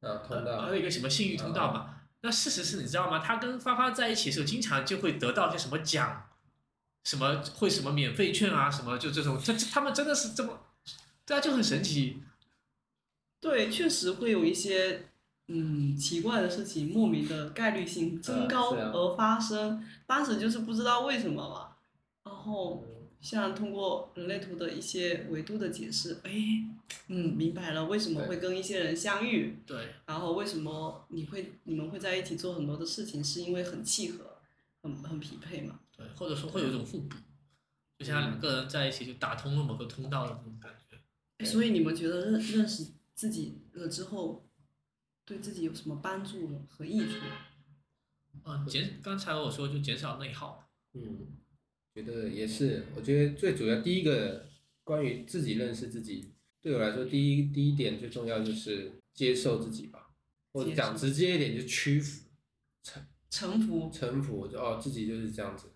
[0.00, 2.00] 啊，通道还有一个什么幸运通道嘛。
[2.22, 3.20] 那事实是你知道吗？
[3.20, 6.28] 他跟发发在一起的时候，经常就会得到一些什么奖，
[7.04, 10.66] 什么会什么免费券啊，什么就这种，他他们真的是这么，
[11.24, 12.20] 对啊，就很神奇。
[13.40, 15.10] 对，确实会有一些
[15.48, 21.76] 嗯奇怪的事情，莫名的概率性增高而发生，当时就是不知道为什么嘛。
[22.24, 22.84] 然后
[23.20, 26.32] 像通过人类图的一些维度的解释，哎，
[27.08, 34.38] 嗯，明白了为什么会跟一些人相遇，对，然后为什么你会你们会在一起做很多的事情，是因为很契合，
[34.82, 35.78] 很很匹配嘛。
[35.96, 37.16] 对，或者说会有一种互补，
[37.98, 40.96] 就像两个人在一起就打通了某个通道的那种感觉。
[41.38, 44.45] 哎所以你们觉得认认识自己了之后，
[45.26, 47.18] 对自己有什么帮助和益处？
[48.44, 50.70] 嗯，减刚才我说就减少内耗。
[50.92, 51.26] 嗯，
[51.94, 52.86] 觉得也是。
[52.94, 54.46] 我觉得最主要第一个
[54.84, 60.10] 关于自己认识自己，对我来说第一第一点最重要就是接受自己吧，
[60.52, 62.28] 或者讲直接一点就屈服、
[63.28, 63.90] 臣服。
[63.92, 65.72] 臣服，就哦自己就是这样子，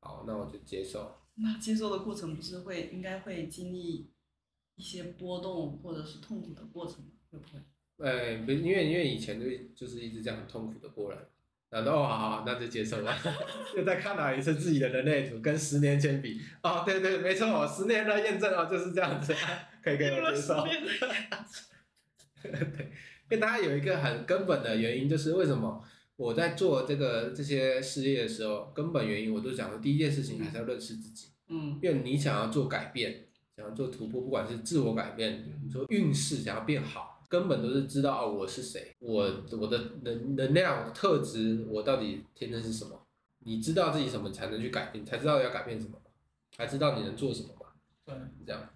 [0.00, 1.20] 好，那我就接受。
[1.36, 4.10] 那接受的过程不是会应该会经历
[4.74, 7.12] 一些波动或者是痛苦的过程吗？
[7.30, 7.60] 会不会？
[7.98, 11.18] 哎，不，因为因为以前就就是一直这样很痛苦的过来，
[11.70, 13.14] 然后哦好好，那就接受了。
[13.76, 19.34] 又再看到一次自己的人类图，跟十年前比，哦对对，没错，我十年的验证哦就是这样子，
[19.82, 20.64] 可以可以我接受。
[22.42, 22.50] 对，
[23.30, 25.82] 因为大家有一个很根本的原因，就是为什么
[26.16, 33.26] 我在做这个这些事业的时候，根本原因我都讲了，第一件事情还是要认识自己，嗯因为你想要做改变，
[33.56, 43.06] 想要做突破，不管是自我改变，你说运势想要变好，根本都是知道哦我是谁，我我的能能量特质，我到底天生是什么，
[43.38, 46.10] 你知道自己什么才能去改变，才知道要改变什么嘛，
[46.54, 47.68] 才知道你能做什么嘛。
[48.04, 48.14] 对，
[48.44, 48.68] 这样。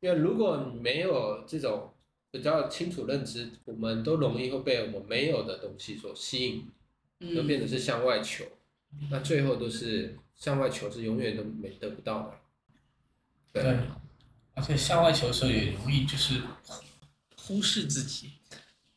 [0.00, 1.94] 因为如果你没有这种
[2.30, 8.44] 比较清楚认知，我们都容易会被我们没有的东西所吸引，就变嗯，成是向外求，
[9.10, 12.34] 那最后都是向外求是永远都没得不到的。
[13.54, 13.78] 对，
[14.52, 16.42] 而且向外求的时候也容易就是
[17.42, 18.30] 忽忽视自己，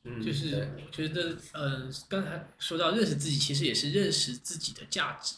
[0.03, 5.37] 嗯，就是我觉得，呃，刚才说到认识自己，其实也是认识自己的价值。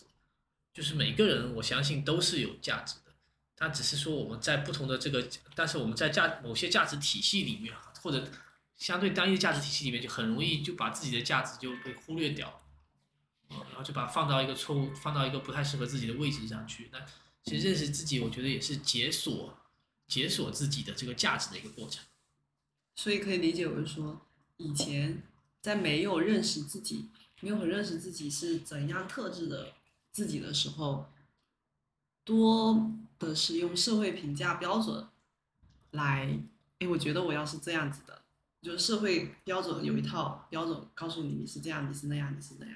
[0.74, 3.14] 就是每个人，我相信都是有价值的，
[3.56, 8.30] 他只是说我们在不同的这个，但是我们在价某些价值体系里面，或者
[8.76, 12.62] 相对单一的价值体系里面，就很容易就把自己的价值就被忽略掉，
[13.50, 16.90] 嗯然后就把它放到一个错误，放到一个不太适合自己的位置上去。
[16.92, 17.04] 那
[17.44, 19.58] 其实认识自己，我觉得也是解锁
[20.08, 22.04] 解锁自己的这个价值的一个过程。
[22.98, 24.20] 所以可以理解为说，
[24.58, 25.22] 以前
[25.62, 27.10] 在没有认识自己，
[27.42, 29.74] 没有很认识自己是怎样特质的
[30.12, 31.06] 自己的时候，
[32.26, 35.08] 多的是用社会评价标准
[35.92, 36.40] 来，
[36.80, 38.24] 哎，我觉得我要是这样子的，
[38.64, 42.76] 就是社会标准有一套标准告诉你你是这样，你是那样，你是那样。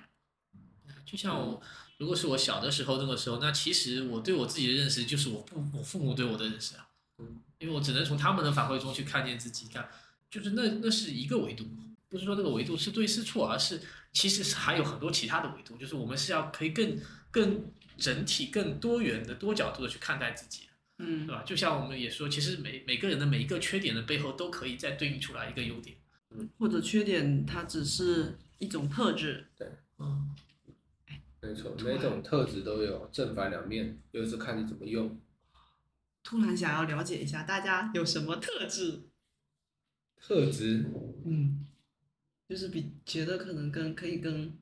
[1.03, 1.59] 就像我，
[1.97, 6.87] 如果是我小的时候那个时候，那其实我对我自己的认识就是我父我父母对我的认识啊。
[7.17, 9.87] 嗯因为我只能从他们的反馈中去看见自己，看
[10.31, 11.65] 就是那那是一个维度，
[12.09, 13.81] 不是说那个维度是对是错，而是
[14.13, 16.97] 其实是还有很多其他的维度，就是我们是要可以更
[17.29, 17.65] 更
[17.97, 21.43] 整体、更多元的、多角度的去看待自己，嗯对吧？
[21.43, 25.97] 就像我们也说，其实每每个人的每一个缺点的背后，都可以再对应出来一个优点。
[26.33, 29.47] 嗯或者缺点它只是一种特质。
[29.57, 29.67] 对
[29.99, 30.33] 嗯，
[31.41, 35.19] 没错，每种特质都有正反两面，就是看你怎么用。
[36.23, 39.09] 突然想要了解一下大家有什么特质，
[40.21, 40.85] 特质，
[41.25, 41.65] 嗯，
[42.47, 44.53] 就是比觉得可能跟可以跟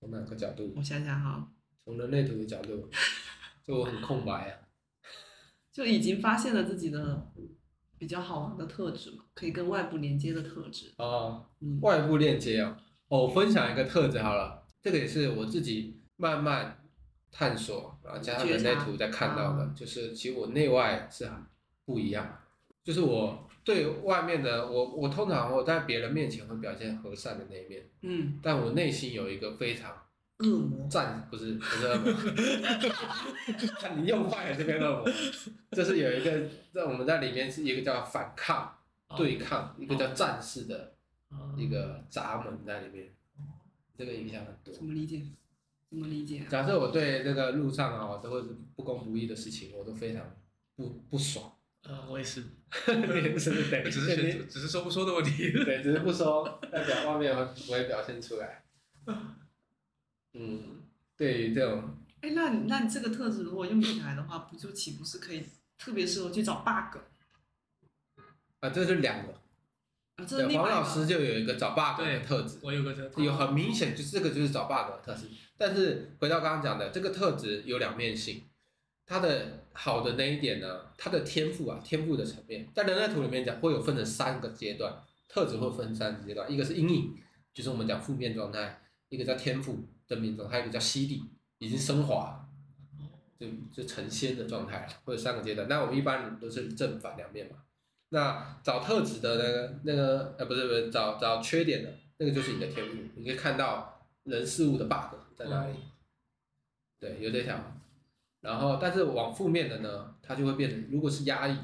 [0.00, 0.72] 从哪个角度？
[0.76, 1.48] 我想想哈，
[1.84, 2.90] 从人类图的角度，
[3.64, 4.60] 就我很空白啊。
[5.72, 7.32] 就已经发现了自己的
[7.96, 10.92] 比较好玩的特质嘛，可以跟外部连接的特质。
[10.98, 11.80] 哦，嗯。
[11.80, 12.76] 外部链接啊，
[13.08, 16.84] 哦，我分享一个特质好了，这个也是我自己慢慢
[17.32, 21.44] 探索，然后加上人类图在看到的，就是其实我内外是很
[21.84, 22.40] 不一样，
[22.84, 29.90] 就是我对外面的我，我通常我在别人面前会表现和善的那一面，嗯，但我内心有一个非常
[30.38, 30.86] 恶魔。
[30.88, 32.12] 战不是不是恶魔，
[33.80, 35.12] 看你用坏了这边恶魔，
[35.72, 38.76] 就是有一个在我们在里面是一个叫反抗、
[39.16, 40.94] 对抗，一个叫战士的
[41.30, 43.14] 哦一个闸门在里面，
[43.96, 44.74] 这个影响很多。
[44.74, 45.22] 怎么理解？
[45.88, 46.46] 怎么理解啊？
[46.50, 50.22] 假设我对这个路上啊，或者是不公不义的事情，我都非常
[50.76, 51.50] 不不爽，
[51.84, 52.42] 呃，我也是，
[52.86, 55.52] 对对对，只是选，只是说不说的问题。
[55.52, 58.64] 对，只是不说，代表外面会不会表现出来。
[60.34, 60.82] 嗯，
[61.16, 65.46] 对于这种哎，那你那你这个特质如果用起来的话，不就岂不是可以
[65.78, 66.98] 特别适合去找 bug
[68.60, 69.32] 啊，这是两个。
[70.16, 70.24] 啊？
[70.26, 70.68] 这黄。
[70.68, 75.28] 老师就有一个找 bug 的特质，我有个特有很明显，就是这个就是找 bug 的特质。
[75.56, 78.42] 但是回到刚刚讲的，这个特质有两面性，
[79.06, 87.16] 它的好的那一点呢，它的天赋啊，天赋的层面，在人类图里面讲会有分成三个阶段，特质会分三个阶段，一个是阴影，
[87.52, 91.22] 就是我们讲负面状态；一个叫天赋正面状态，还有一个叫吸力，
[91.58, 92.40] 已经升华了。
[93.36, 95.66] 就就成仙的状态了，会有三个阶段。
[95.68, 97.56] 那我们一般人都是正反两面嘛。
[98.10, 105.74] 那找特质的那个那个呃不是不是找找缺点的那个就是你的天赋，你可以看到人事物的 bug 在哪里。
[107.00, 107.58] 对，有这条。
[108.44, 111.56] 然后但是往负面的呢，它就会变成如果是压抑，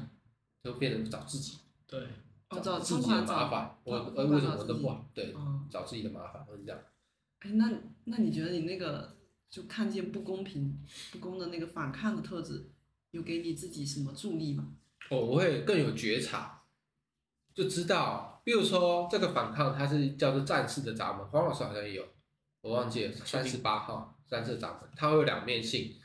[0.63, 1.99] 就变成找自己，对，
[2.49, 3.21] 哦，找自己的。
[3.23, 3.77] 麻烦。
[3.83, 5.05] 我呃为什么我都不好？
[5.13, 6.81] 对，嗯，找自己的麻烦，或者这样。
[7.39, 7.71] 哎，那
[8.05, 9.15] 那你觉得你那个
[9.49, 12.71] 就看见不公平、不公的那个反抗的特质，
[13.11, 14.73] 有给你自己什么助力吗？
[15.11, 16.63] 哦，我会更有觉察，
[17.53, 22.03] 就知道，比如说这个反抗，它是叫做战士的闸门，黄老师好像也有，
[22.61, 25.95] 我忘记了，三十八号战士闸门，它会有两面性，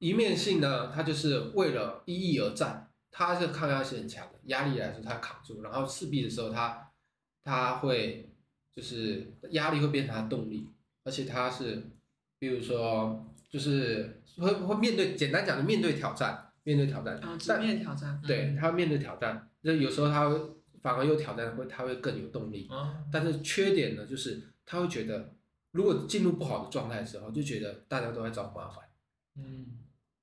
[0.00, 6.90] 一面性呢，他就是为了一义而战，他是抗压性很强的，压力来说他扛住，然后赤壁的时候他
[7.44, 8.30] 他会
[8.74, 10.68] 就是压力会变成动力，
[11.04, 11.82] 而且他是，
[12.38, 18.20] 比如说就是会会面对，简单讲的面对挑战，面对挑战，啊，直但面挑战。
[18.26, 20.38] 对他面对挑战，那有时候他会
[20.80, 22.66] 反而有挑战会，他会更有动力。
[22.70, 25.34] 啊，但是缺点呢，就是他会觉得，
[25.72, 28.84] 如果进入不好的状态的时候，就觉得大家都在找麻烦，
[29.36, 29.66] 嗯，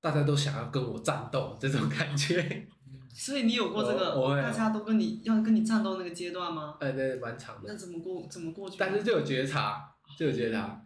[0.02, 2.68] 大家都想要跟我战斗这种感觉。
[3.14, 6.76] 所以你有过这个大家都跟你要跟你战斗那个阶段吗？
[6.80, 8.76] 哎，对，蛮长的，那怎么过怎么过去？
[8.78, 10.86] 但是就有觉察，就有觉察，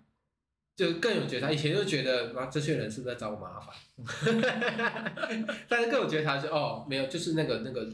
[0.73, 1.51] 就更有觉察。
[1.51, 3.75] 以前就觉得，啊，这些人是不是在找我麻烦？
[5.67, 7.93] 但是更有觉察是，哦，没有，就是那个那个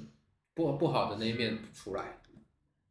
[0.54, 2.20] 不不好的那一面出来。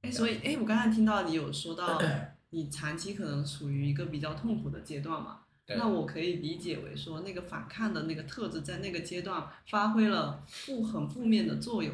[0.03, 2.03] 哎，所以哎，我刚才听到你有说到，
[2.51, 5.43] 你长期可能处于一个比较痛苦的阶段嘛？
[5.66, 11.92] 对那我可以理解为说，那个反抗的那个特质在那个阶段发挥了负很负面的作用，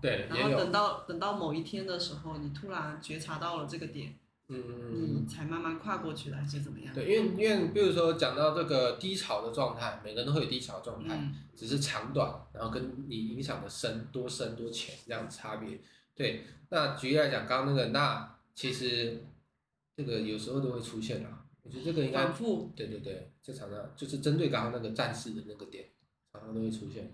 [0.00, 4.14] 对，然后等，到等到某一天的时候，你突然觉察到了这个点，
[4.46, 4.56] 嗯。
[5.12, 6.94] 你才慢慢跨过去的，还是怎么样？
[6.94, 15.78] 对，因为因为比如说讲到这个低潮的状态，每个人都会有低潮的状态，嗯只是长短，然后跟你影响的深多深多浅这样差别。
[16.14, 19.24] 对，那举例来讲，刚刚那个那其实
[19.96, 21.39] 这个有时候都会出现啦。
[21.62, 25.84] 我觉得这个应该反复，对对对，这常常就是针对刚刚那个战士的那个点，
[26.32, 27.12] 常常都会出现。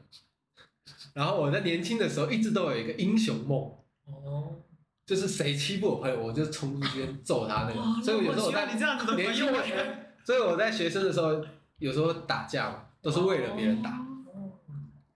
[1.15, 3.73] 然后我在年轻的时候一直都有一个英雄梦，
[4.07, 4.63] 哦，
[5.05, 8.03] 就是谁欺负我朋友，我就冲出去揍他那哇个。
[8.03, 9.85] 所以有时候在你这样子的朋年轻友的时候，
[10.25, 11.45] 所以我在学生的时候，
[11.79, 14.07] 有时候打架嘛，都是为了别人打。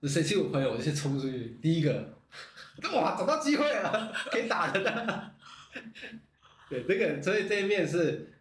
[0.03, 2.15] 就谁欺负我朋友，我就先冲出去，第一个，
[2.95, 5.35] 哇，找到机会了，可以打人了。
[6.71, 8.33] 对，这个，所以这一面是，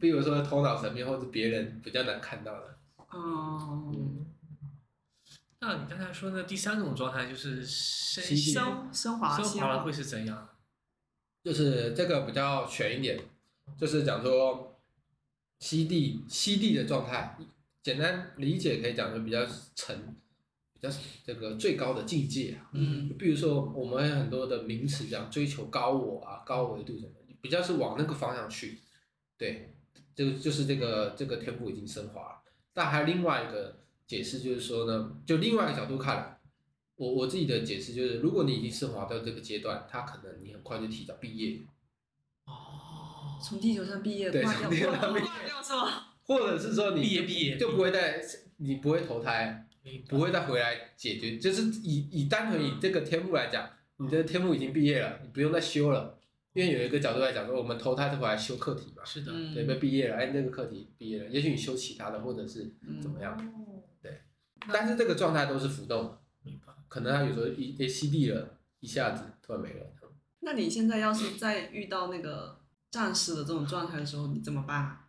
[0.00, 2.78] 比如说头脑层面或者别人比较难看到的。
[3.10, 3.92] 哦，
[5.60, 10.48] 那你刚才说的第三种状态就是升升升华升华了会是怎样？
[11.42, 13.18] 就是这个比较玄一点，
[13.78, 14.78] 就是讲说
[15.60, 17.36] 吸地吸地的状态，
[17.82, 19.44] 简单理解可以讲就比较
[19.74, 20.16] 沉，
[20.74, 20.88] 比较
[21.24, 22.70] 这个最高的境界啊。
[22.72, 28.78] 嗯比如说我们有很多的名词讲追求高我啊、高维度什么的，比较是往那个方向去。
[29.38, 29.74] 对，
[30.20, 32.42] 这个就是这个这个天赋已经升华了。
[32.74, 36.38] 但还有另外一个解释就是说呢，就另外一个角度看，
[36.96, 41.62] 我我自己的解释就是，如果你已经升华到这个阶段，他可能你很快就提早毕业。
[42.44, 45.26] 哦，从地球上毕业对，从地球上毕业
[45.64, 46.08] 是吗？
[46.24, 48.22] 或者是说你毕业毕业就不会再
[48.58, 49.66] 你不会投胎，
[50.06, 56.19] 不会再回来解决，就是以以单纯以这个天赋来讲，你的天赋已经毕业了，你不用再修了，
[56.52, 64.20] 因为有一个角度来讲说，我们投胎是回来修课题嘛，是的，嗯对，被毕业了，哎，那个课题毕业了，也许你修其他的，或者是怎么样，哦对
[64.72, 66.72] 但是这个状态都是浮动的，明白。
[66.88, 69.86] 可能他有时候一一吸地了，一下子突然没了，
[70.40, 72.58] 那你现在要是再遇到那个
[72.90, 75.06] 战士的这种状态的时候，你怎么办啊？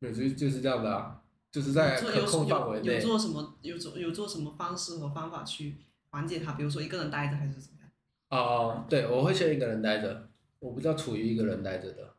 [0.00, 1.22] 有时就是这样的啊，
[1.52, 5.76] 就是在可控范围有有内，做什么有做有做什么方式和方法去
[6.10, 6.52] 缓解它？
[6.52, 7.90] 比如说一个人待着还是怎么样？
[8.30, 10.28] 哦，对，我会先一个人待着，
[10.62, 12.14] 我不知道处于一个人待着的，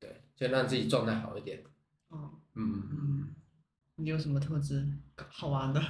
[0.00, 1.62] 对，先让自己状态好一点。
[2.08, 3.34] 哦，嗯，嗯，
[3.96, 4.88] 你有什么特质
[5.28, 5.82] 好玩的，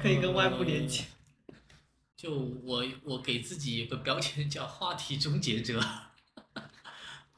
[0.00, 1.04] 可以跟外部连接？
[2.16, 2.32] 就
[2.64, 5.78] 我我给自己有个标签叫话题终结者，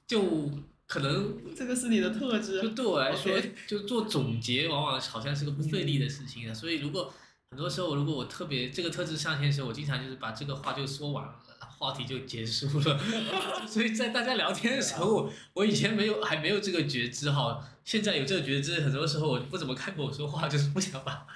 [0.07, 0.49] 就
[0.87, 2.69] 可能 这个是你的特质就。
[2.69, 3.37] 对我来说
[3.67, 6.55] 就做总结往往好像是个不费力的事情啊。
[6.55, 7.13] 所以如果
[7.51, 11.50] 很多时候，如果我特别这个特质上线的时候，我经常就是把这个话就说完了，
[11.81, 13.01] 话题就结束了。
[13.67, 21.27] 所以在大家聊天的时候，我我以前没有还没有这个觉知哈，现在有这个觉知，很多时候我不怎么开口说话，就是不想把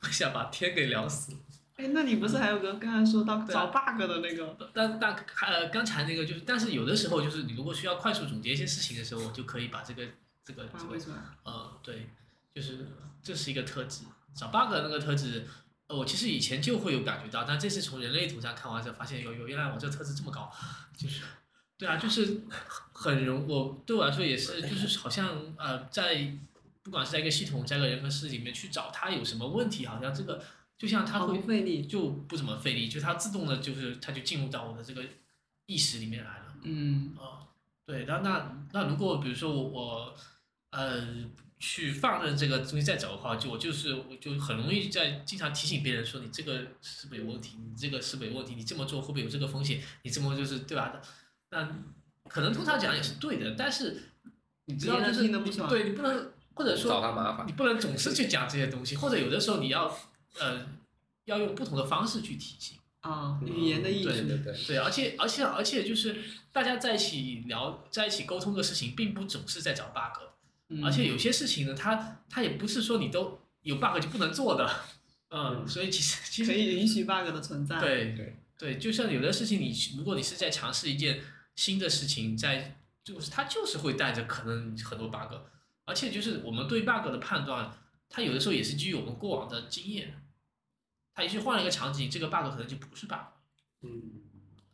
[0.00, 1.32] 不想把天给聊死。
[1.76, 4.54] 哎，那你不是还有个刚才说到找 bug 的那个？
[4.74, 5.16] 但但
[5.46, 10.02] 呃，刚才那个就是，但是有的时候就是你如果需要快速总结一些事情的时候，我就可以把这个
[10.44, 10.98] 这个这个。
[11.44, 12.10] 呃，对，
[12.54, 12.86] 就是
[13.22, 14.04] 这是一个特质。
[14.34, 15.50] 找 bug 的那个特质，呃，
[15.88, 20.52] 我其实以前就会有感觉到，但这次从人类图上看完之后，发现有有原来我这特质这么高，
[20.96, 21.22] 就是
[21.76, 22.42] 对啊，就是
[22.92, 26.36] 很容我对我来说也是，就是好像呃，在
[26.82, 30.42] 不管是在一个系统，在一个人和事里面去找它有什么问题，好像这个
[30.76, 31.86] 就像它会费力。
[31.86, 35.02] 就不怎么费力，就它自动的，就是它就进入到我的这个
[35.66, 36.54] 意识里面来了。
[36.62, 37.46] 嗯啊、
[37.86, 40.14] 对，那那那如果比如说我我
[40.70, 41.06] 呃
[41.58, 51.00] 去放任这个东西再走的话，就我就是我就很容易在经常提醒别人说你这个是不是有问题，你这个是不是有问题，你这么做会不会有这个风险，你这么就是对吧？
[51.50, 51.76] 那
[52.28, 54.02] 可能通常讲也是对的，但是
[54.66, 55.28] 你知道就是
[55.68, 57.52] 对你不能或者说找他麻烦你。
[57.52, 59.96] 不能总是去讲这些东西，或者有的时候你要
[60.38, 60.66] 呃
[61.24, 62.76] 要用不同的方式去提醒。
[63.00, 64.10] 啊，语言的艺术。
[64.10, 66.16] 对对对，对，而且而且而且就是
[66.50, 70.20] 大家在一起聊，在一起沟通的事情，并不总是在找 bug，、
[70.68, 74.70] 嗯而且有些事情呢，它它也不是说你都有 bug 就不能做的，
[75.30, 77.78] 嗯，所以其实其实可以允许 bug 的存在。
[77.80, 81.20] 对对对，就像有的事情你如果你是在尝试一件
[81.56, 85.32] 新的事情，在就是它就是会带着可能很多 bug，
[85.84, 87.72] 而且就是我们对 bug 的判断，
[88.08, 90.22] 它有的时候也是基于我们过往的经验，
[91.14, 93.18] 它也许换了一个场景，这个 bug 可能就不是 bug。
[93.82, 94.02] 嗯，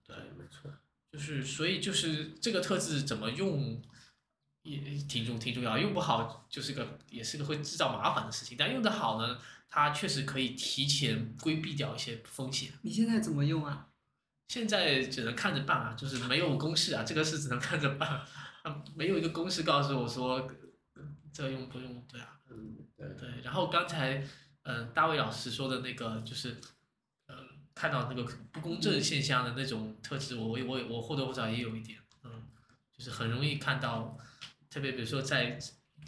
[0.07, 0.71] 对，没错。
[1.13, 3.81] 就是所以就是这个特质怎么用
[4.65, 9.39] 也挺重挺重要，用不好就是个也是个会制造麻烦的事情，但用得好呢，
[9.69, 12.73] 它确实可以提前规避掉一些风险。
[12.83, 13.89] 你现在怎么用啊？
[14.49, 18.23] 现在只能看着办啊，就是没有公式啊，这个是只能看着办，
[18.63, 20.37] 啊，没有一个公式告诉我说
[20.95, 21.03] 呃
[21.33, 23.43] 这用不用，对啊，嗯，对，对。
[23.43, 24.19] 然后刚才
[24.63, 26.53] 嗯、呃大卫老师说的那个就是
[27.27, 27.37] 嗯、呃
[27.75, 32.31] 看到那个不公正现象的那种特质，我我我我或多或少也有一点，嗯，
[32.97, 34.17] 就是很容易看到，
[34.75, 35.57] 特别比如说在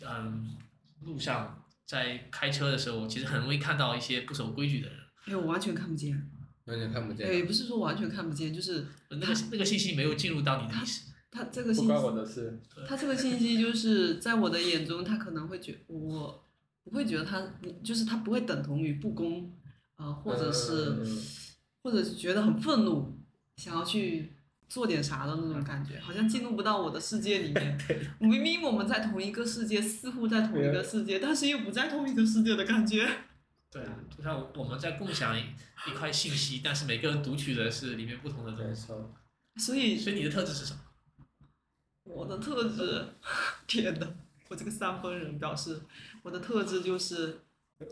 [0.04, 0.56] 嗯
[1.02, 6.28] 路上在开车的时候，其实很容易看到一些不守规矩的人，哎，我完全看不见。
[6.64, 11.12] 完全看不见哎，，也不是说完全看不见，就是那个那个信息没有进入到你的意识。
[11.30, 12.60] 他这个信息不关我的事。
[12.88, 16.44] 他这个信息就是在我的眼中，他可能会觉我
[16.82, 17.40] 不会觉得他，
[17.84, 19.52] 就是他不会等同于不公，
[19.94, 21.22] 呃，或者是、嗯
[21.82, 23.16] 或者是觉得很愤怒，
[23.54, 24.32] 想要去
[24.68, 27.78] 做点啥的那种感觉，好像进入不到我的世界里面。
[28.18, 33.08] 明明我们在同一个世界，似乎在同一个世界，但是又不在同一个世界的感觉。
[33.70, 35.42] 对啊，就像我们在共享一
[35.88, 38.92] 一块信息，但是每个人读取的是里面不同的东西。
[39.56, 40.80] 所以所以你的特质是什么？
[42.04, 43.04] 我的特质，
[43.66, 44.06] 天呐，
[44.48, 45.80] 我这个三分人表示，
[46.22, 47.40] 我的特质就是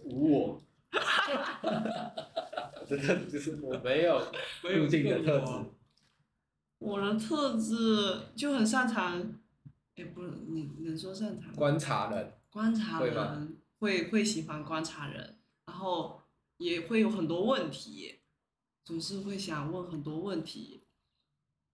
[0.04, 0.62] 无我，
[0.92, 4.18] 我的特质就是我没有
[4.62, 5.52] 固定的特质。
[6.84, 9.18] 我的特质就很擅长，
[9.94, 16.20] 也不能你能说擅长吗观察人，观察会吗人，会会喜欢观察人，然后
[16.58, 18.20] 也会有很多问题，
[18.84, 20.82] 总是会想问很多问题，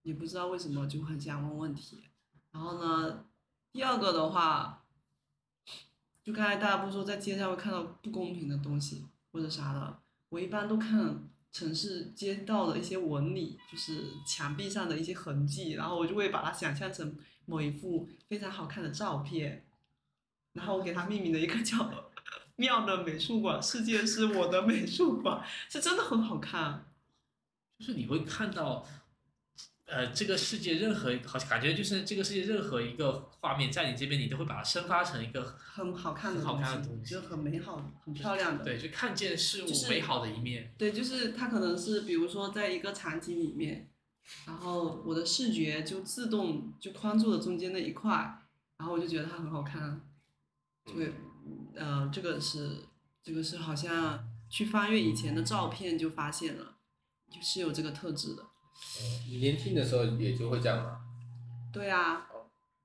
[0.03, 2.05] 也不知道为什么就很想问问题。
[2.51, 3.25] 然后呢，
[3.73, 4.85] 第二个的话，
[6.23, 9.99] 就刚才大家不是说在街上会看到不公平的东西或者啥的，
[10.29, 19.65] 我一般都看城市街道的一些纹理，就是墙壁上的一些痕迹，然后我就会把它想象成某一幅非常好看的照片，
[20.53, 22.09] 然后我给它命名了一个叫
[22.55, 26.85] “妙的美术馆”，世界是我的美术馆，是真的很好看。
[27.79, 28.87] 就是你会看到，
[29.91, 38.63] 呃，这个世界任何好像感觉就是这个世界任何一个画面在你这边，你都会把它生发成一个很好看的很好看的东西，就很美好、很漂亮的。
[38.63, 40.73] 对，就看见事物美好的一面。
[40.77, 43.91] 对，就是它可能是比如说在一个场景里面，
[44.47, 48.13] 然后我的视觉就自动就框住了中间那一块，
[48.77, 49.99] 然后我就觉得它很好看，
[50.85, 51.13] 就会，
[51.75, 52.77] 呃，这个是
[53.21, 56.77] 这个是好像去翻阅以前的照片就发现了，
[57.29, 58.50] 就是有这个特质的。
[59.29, 60.99] 你年轻的时候也就会这样嘛？
[61.71, 62.27] 对啊，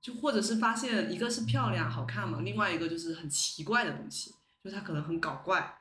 [0.01, 4.33] 就或者是发现一个是漂亮好看嘛，另外一个就是很奇怪的东西，
[4.63, 5.79] 就它可能很搞怪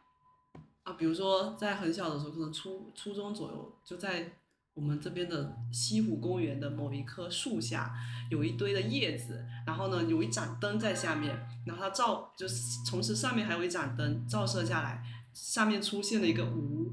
[0.83, 0.95] 啊。
[0.95, 4.33] 比如说在很小的时候，可能初初中左右，就在
[4.75, 7.95] 我们这边的西湖公园的某一棵树下，
[8.31, 16.93] 有一堆的叶子，然后呢有一盏灯在下面，然后它照就是同时上面还有一盏灯照射下来，上面出现了一个无，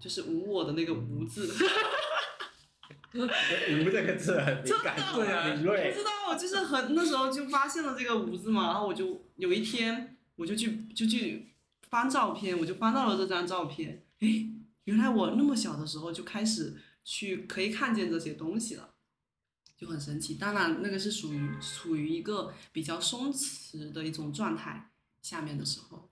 [0.00, 1.54] 就是无我的那个无字。
[3.84, 5.98] 无这个字很敏感，真的对啊，敏锐不。
[5.98, 11.54] 知道，我就是很那时候就发现了这个五字嘛，然后我就有一天我就去就去
[11.90, 14.50] 翻照片，我就翻到了这张照片，诶，
[14.84, 18.94] 原来我那么小的时候就开始去可以看见这些东西了，
[19.76, 20.34] 就很神奇。
[20.34, 24.90] 当然，那个是属于处于一个比较松弛的一种状态
[25.20, 26.08] 下面的时候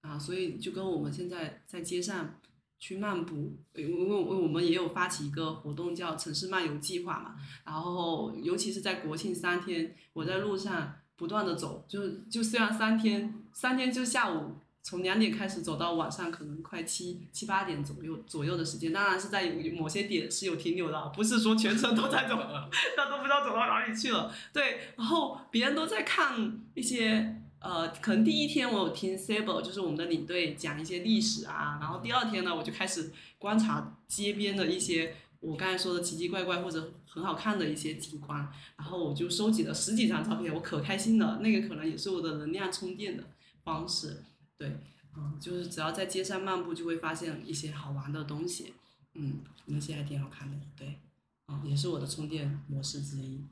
[0.00, 2.40] 啊，所以就跟我们现在在街上。
[2.82, 22.34] 去漫步，因为为我们也有发起一个活动叫城市漫游计划嘛，然后尤其是在国庆三天，我在路上不断的走，就就虽然三天三天就下午从两点开始走到晚上可能快七七八点左右左右的时间，当然是在某些点是有停留的，不是说全程都在走，
[22.96, 24.34] 他都不知道走到哪里去了。
[24.52, 27.41] 对，然后别人都在看一些。
[27.62, 43.24] 呃，可能第一天我有听 Sable，就是我们的领队讲一些历史啊，然后第二天呢，我就开始观察街边的一些我刚才说的奇奇怪怪或者很好看的一些景观，然后我就收集了十几张照片，我可开心了，那个可能也是我的能量充电的
[43.62, 44.24] 方式，
[44.58, 44.78] 对，
[45.16, 48.74] 嗯，就是只要在街上漫步，就会发现一些好玩的东西，
[49.14, 50.98] 嗯，那些还挺好看的，对，
[51.46, 53.44] 嗯、也是我的充电模式之一，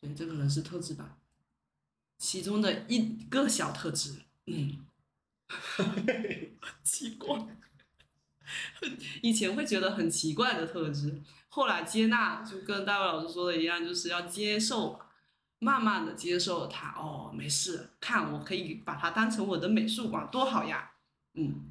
[0.00, 1.18] 对，这可能是特质吧。
[2.24, 4.82] 其中的一个小特质，嗯，
[6.82, 7.38] 奇怪，
[9.20, 11.20] 以前会觉得很奇怪的特质，
[11.50, 14.98] 后来接纳，就跟大卫老师说的一样，就是要接受，
[15.58, 16.92] 慢慢的接受它。
[16.92, 20.92] 哦，没事，看我可以把它当成我的美术馆，多好呀，
[21.34, 21.70] 嗯，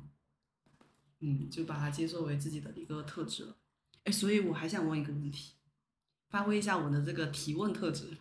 [1.22, 3.56] 嗯，就把它接受为自己的一个特质了。
[4.04, 5.56] 哎，所以我还想问一个问题，
[6.30, 8.16] 发挥一下我的这个提问特质。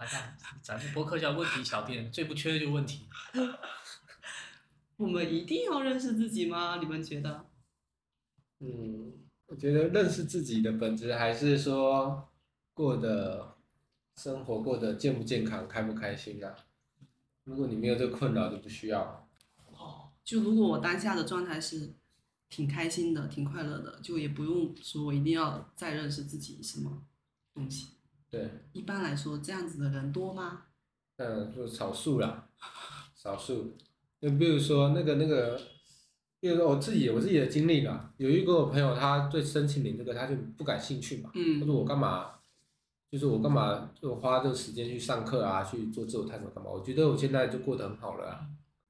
[0.00, 3.06] 啊，咱 咱们播客叫问题小店，最不缺的就是问题。
[4.96, 6.76] 我们一定要认识自己吗？
[6.76, 7.46] 你们觉得？
[8.60, 9.12] 嗯，
[9.46, 12.30] 我觉得认识自己的本质还是说
[12.72, 13.56] 过的
[14.16, 16.54] 生活过得健不健康、开不开心啊。
[17.44, 19.28] 如果你没有这个困扰，就不需要。
[19.66, 21.94] 哦，就如果我当下的状态是
[22.48, 27.02] 挺开心的、挺快乐的，就也不用说我一定要再认识自己什么
[27.54, 27.99] 东西。
[28.30, 30.62] 对，一般来说，这样子的人多吗？
[31.16, 32.48] 嗯，就少数啦，
[33.14, 33.76] 少数。
[34.20, 35.60] 就比如说那个那个，
[36.38, 42.34] 比如说我自己我自己的经历吧，有一个我朋友他对申请领这个他就不感兴趣嘛，他嗯说我干嘛，
[43.10, 46.70] 就是我干嘛就花这个时间去上课啊，去做自我探索干嘛？
[46.70, 48.46] 我觉得我现在就过得很好了啊。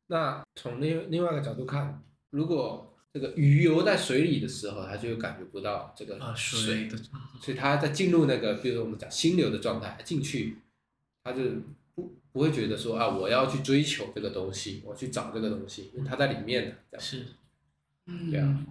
[0.09, 6.97] 那从另另外一个角度看，如果这个鱼游在水里的时候，它就感觉不到这个啊，水，的，
[7.41, 10.59] 所以它在进入那个，比如说我们讲心流的状态进去，
[11.25, 11.43] 它就
[11.95, 17.27] 不不会觉得说啊，我要去追求这个东西，我去找这个东西，因为它在里面的，这样是。
[18.07, 18.65] 嗯，对啊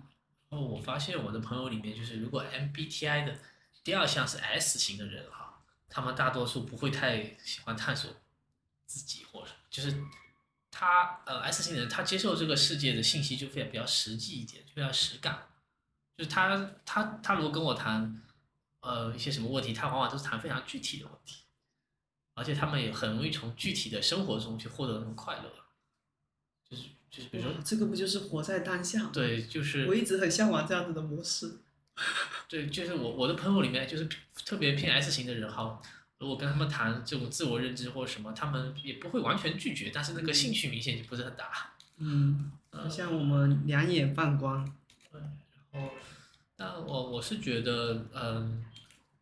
[0.49, 3.37] 哦，我发现我的朋友里面，就是如果 MBTI 的
[3.83, 8.09] 第二项是 S 型的人哈，他们大多数不会太喜欢探索
[8.85, 9.91] 自己，或者就是
[10.71, 15.47] 他呃 S 型的人，他接受这个世界的信息就非常比较实际一点，就非常实感。
[16.17, 18.21] 就是他他他如果跟我谈
[18.81, 21.43] 呃一些什么问题，他往往都是谈非常具体的问题，
[22.35, 25.51] 而且他们也很容易从具体的生活中去获得那种快乐。
[26.69, 29.11] 就是就是比如说，这个不就是活在当下吗？
[29.11, 31.61] 对，就是我一直很向往这样子的模式。
[32.47, 34.07] 对，就是我我的朋友里面，就是
[34.45, 35.81] 特别偏 S 型的人哈，
[36.19, 41.73] 如果跟他们谈这种自我认知或者什么，他们也不会完全拒绝，但是那个兴趣明显就不是很大。
[41.97, 44.63] 嗯，好像我们两眼放光。
[45.11, 45.89] 对然后，
[46.57, 48.65] 那我我是觉得，嗯，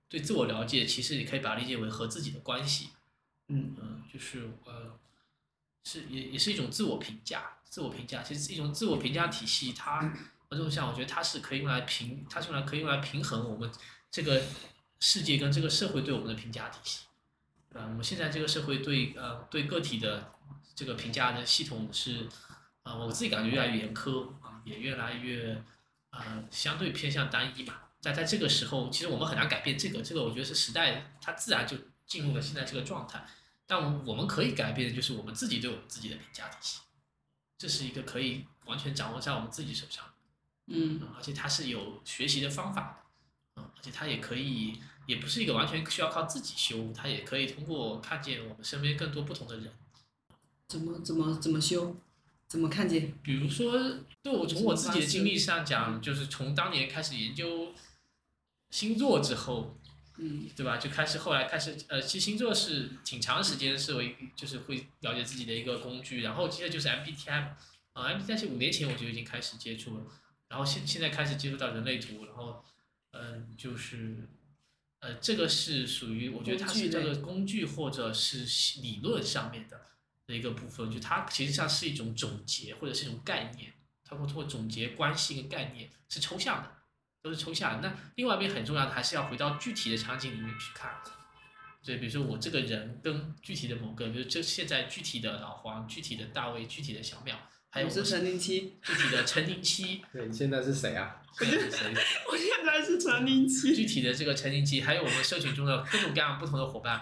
[0.09, 2.89] 对自我了解，其实你可以把它理解为和自己的关系，
[3.49, 4.97] 嗯嗯，就是呃，
[5.83, 10.01] 是也也是一种自我评价，自我评价其实是一种自我评价体系，它
[10.49, 13.71] 某种上我觉得它是可以用来平，它是用来可以用来平衡我们
[14.09, 14.41] 这个
[14.99, 17.05] 世界跟这个社会对我们的评价体系，
[17.69, 17.87] 对吧？
[17.87, 20.33] 我们现在这个社会对呃对个体的
[20.75, 22.27] 这个评价的系统是，
[22.83, 25.63] 啊、我自己感觉越来越严苛啊，也越来越
[26.11, 27.75] 呃相对偏向单一嘛。
[27.99, 31.75] 在在这个时候，其实我们很难改变这个，这个我觉得是时代它自然就
[32.05, 33.25] 进入了现在这个状态。
[33.65, 36.79] 但我们可以改变的就是我们自己对我们自己的评价体系，
[37.57, 40.05] 这是一个可以完全掌握在我们自己手上。
[40.67, 43.06] 嗯嗯而且它是有学习的方法的，
[43.87, 49.71] 嗯，而且它也可以，也不是一个完全需要靠自己修，它也可以通过看见我们身边更多不同的人，
[50.67, 51.95] 怎么怎么怎么修？
[52.47, 53.13] 怎么看见？
[53.21, 53.73] 比如说，
[54.23, 57.73] 对我从我自己的经历上讲，就是从当年开始研究
[58.69, 59.77] 星座之后，
[60.17, 60.77] 嗯对吧？
[60.77, 67.57] 就开始后来开始，呃，其实星座是挺长时间是为就是会了解自己的一个工具，然后接着就是 MBTI 嘛，
[67.91, 70.03] 啊、m b t i 是五年前我就已经开始接触了，
[70.47, 72.63] 然后现现在开始接触到人类图，然后，
[73.11, 74.27] 嗯、就是，
[74.99, 78.45] 呃，这个是属于我觉得它是这个工具或者是
[78.81, 79.81] 理论上面的
[80.25, 86.77] 的一个部分，就它其实上是一种总结或者是一种概念，它会通过总结关系跟概念是抽象的。
[87.19, 87.89] 都是抽象的。
[87.89, 90.93] 那另外一边很重要的还是要回到具体的场景里面去看。
[91.83, 97.37] 对，比如说我这个人跟具体的某个，比如这现在具体的老黄、具体的大卫、具体的小妙，
[97.77, 101.21] 还有我我是陈林七，具体的陈宁期， 对，你现在是谁啊？
[101.37, 101.93] 具体的谁
[102.27, 103.75] 我现在是陈林七。
[103.75, 106.99] 具体的这个陈宁期，还有我们社群中的各种各样不同的伙伴。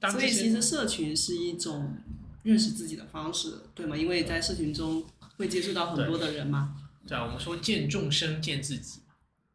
[0.00, 1.96] 当所以其实社群是一种
[2.42, 3.96] 认识自己的方式，对吗？
[3.96, 5.06] 因为在社群中
[5.36, 6.74] 会接触到很多的人嘛。
[7.06, 9.02] 对啊，我们说见众生见自己。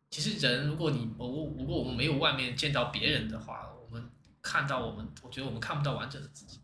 [0.10, 4.10] 其实人，如果你我如果我们没有外面见到别人的话，我们
[4.42, 6.60] 看到我们，我觉得我们看不到完整的自己。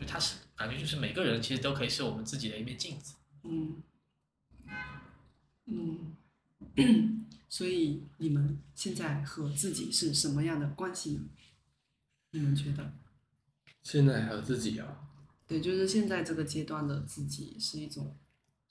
[0.00, 3.14] 就他是感觉就是每个人其实都可以是我们自己的一面镜子。
[3.42, 3.82] 嗯
[5.66, 6.16] 嗯，
[7.48, 11.20] 所以你们现在和自己是什么样的关系呢？
[12.30, 12.92] 你们觉得？
[13.82, 15.08] 现在还有自己啊？
[15.46, 18.16] 对，就是现在这个阶段的自己是一种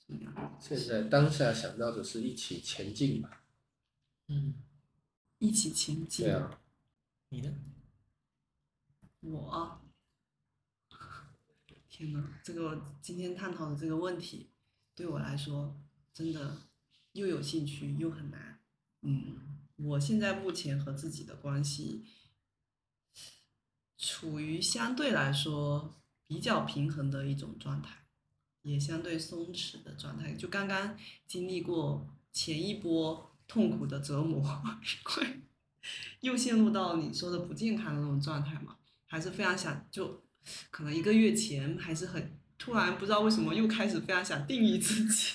[0.05, 0.51] 什么样的？
[0.59, 3.43] 现在当下想到的是一起前进吧？
[4.27, 4.55] 嗯，
[5.39, 6.25] 一起前进。
[6.25, 6.59] 对啊，
[7.29, 7.53] 你呢？
[9.21, 9.81] 我，
[12.07, 14.51] 天呐，这个今天探讨的这个问题，
[14.95, 15.79] 对我来说
[16.13, 16.57] 真的
[17.13, 18.59] 又有兴趣又很难。
[19.01, 19.37] 嗯，
[19.77, 22.05] 我现在目前和自己的关系
[23.97, 28.05] 处于相对来说比较平衡的一种状态，
[28.61, 30.33] 也相对松弛的状态。
[30.33, 34.41] 就刚刚经历过前一波痛苦的折磨，
[35.03, 35.41] 会
[36.21, 38.77] 又陷入到你说的不健康的那种状态嘛？
[39.05, 40.22] 还是非常想就，
[40.71, 45.33] 可能一个月前还是很突然不知道为什么又开始非常想定义自己。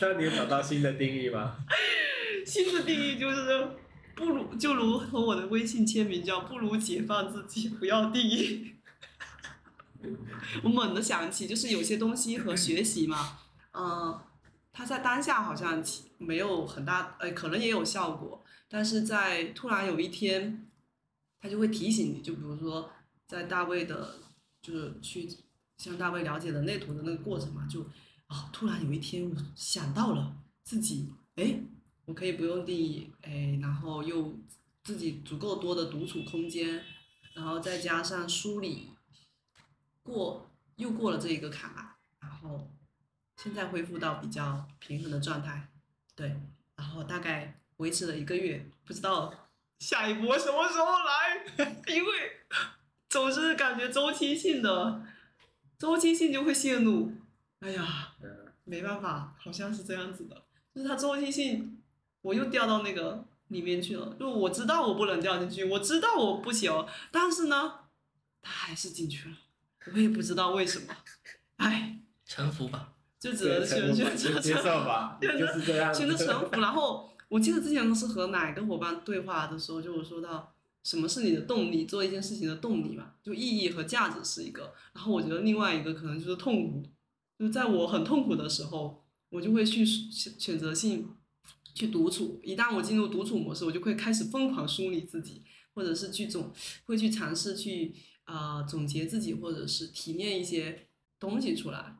[0.00, 1.56] 那你有找到新的定义吗？
[2.46, 3.68] 新的定义就是
[4.14, 8.74] 不如就如和我的微信签名叫不如解放自己，不要定义。
[10.62, 13.38] 我猛地想起，就是有些东西和学习嘛，
[13.72, 14.18] 嗯、
[14.72, 20.68] 它在当下好像起没有很大，呃，可能也有效果，但是在突然有一天，
[21.40, 22.90] 它就会提醒你，就比如说
[23.28, 24.18] 在大卫的，
[24.62, 25.28] 就是去
[25.76, 27.82] 向大卫了解人类图的那个过程嘛，就
[28.26, 31.60] 啊、突然有一天我想到了自己，哎，
[32.06, 34.34] 我可以不用定义，哎，然后又
[34.82, 36.84] 自己足够多的独处空间，
[37.34, 38.90] 然后再加上梳理
[40.02, 42.70] 过，又过了这一个坎嘛，然后
[43.36, 45.70] 现在恢复到比较平衡的状态，
[46.14, 46.40] 对，
[46.76, 49.32] 然后大概维持了一个月，不知道
[49.78, 52.10] 下一波什么时候来， 因为
[53.08, 55.02] 总是感觉周期性的，
[55.78, 57.12] 周期性就会陷入，
[57.60, 58.12] 哎呀，
[58.64, 60.44] 没办法，好像是这样子的，
[60.74, 61.80] 就是它周期性，
[62.22, 67.80] 我又掉到那个里面去了，就我知道我不能掉进去，我知道我不行，但是呢，
[68.42, 69.36] 它还是进去了，
[69.94, 70.94] 我也不知道为什么，
[71.56, 72.94] 哎，臣服吧。
[73.18, 75.92] 就只能选选择接受吧， 选择就是这样。
[75.92, 76.48] 选择臣服。
[76.52, 80.54] 然后我记得之前是和哪个伙伴对话的时候，就我说到
[80.88, 84.72] 什么是你的动力，做一件事情的动力嘛，就意义和价值是一个。
[84.94, 86.82] 然后我觉得另外一个可能就是痛苦，
[87.38, 91.10] 就是在我很痛苦的时候，我就会去选选择性
[91.74, 92.40] 去独处。
[92.42, 95.42] 一旦我进入独处模式，我就会开始疯狂梳理自己，
[95.74, 96.50] 或者是去总
[96.86, 100.88] 会去尝试去呃总结自己，或者是提炼一些
[101.20, 101.98] 东西出来。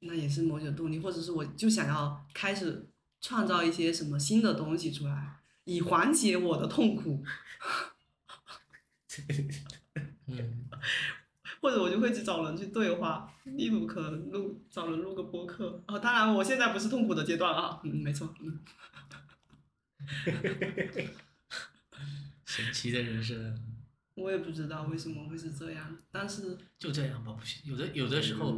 [0.00, 5.35] 那也是某种动力，或者是我就想要开始创造一些什么新的东西出来，
[5.66, 7.24] 以缓解我的痛苦，
[10.26, 10.68] 嗯，
[11.60, 15.82] 或者我就会去找人去对话，例如可能录找人录个播客。
[15.88, 18.60] 哦，当然我现在不是痛苦的阶段啊，嗯，没错，嗯，
[22.44, 23.60] 神奇的人生
[24.14, 27.60] 我也不知道为什么会是这样，但是就这样吧，不行。
[27.64, 28.56] 有的有的时候